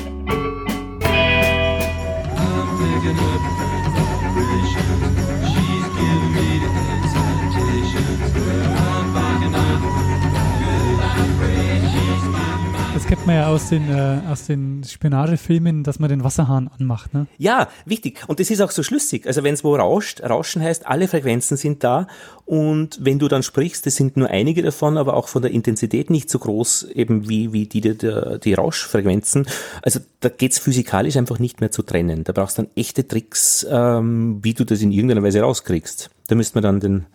[13.08, 17.14] Kennt man ja aus den, äh, aus den Spionagefilmen, dass man den Wasserhahn anmacht.
[17.14, 17.26] Ne?
[17.38, 18.20] Ja, wichtig.
[18.26, 19.26] Und das ist auch so schlüssig.
[19.26, 22.06] Also wenn es wo rauscht, Rauschen heißt, alle Frequenzen sind da.
[22.44, 26.10] Und wenn du dann sprichst, das sind nur einige davon, aber auch von der Intensität
[26.10, 29.46] nicht so groß, eben wie, wie die, die, die Rauschfrequenzen.
[29.80, 32.24] Also da geht's physikalisch einfach nicht mehr zu trennen.
[32.24, 36.10] Da brauchst du dann echte Tricks, ähm, wie du das in irgendeiner Weise rauskriegst.
[36.26, 37.06] Da müsste man dann den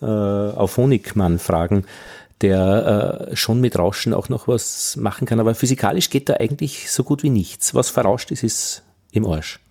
[0.00, 1.84] äh, Auphonic-Mann fragen,
[2.42, 5.40] der äh, schon mit Rauschen auch noch was machen kann.
[5.40, 7.74] Aber physikalisch geht da eigentlich so gut wie nichts.
[7.74, 8.82] Was verrauscht ist, ist
[9.12, 9.61] im Arsch.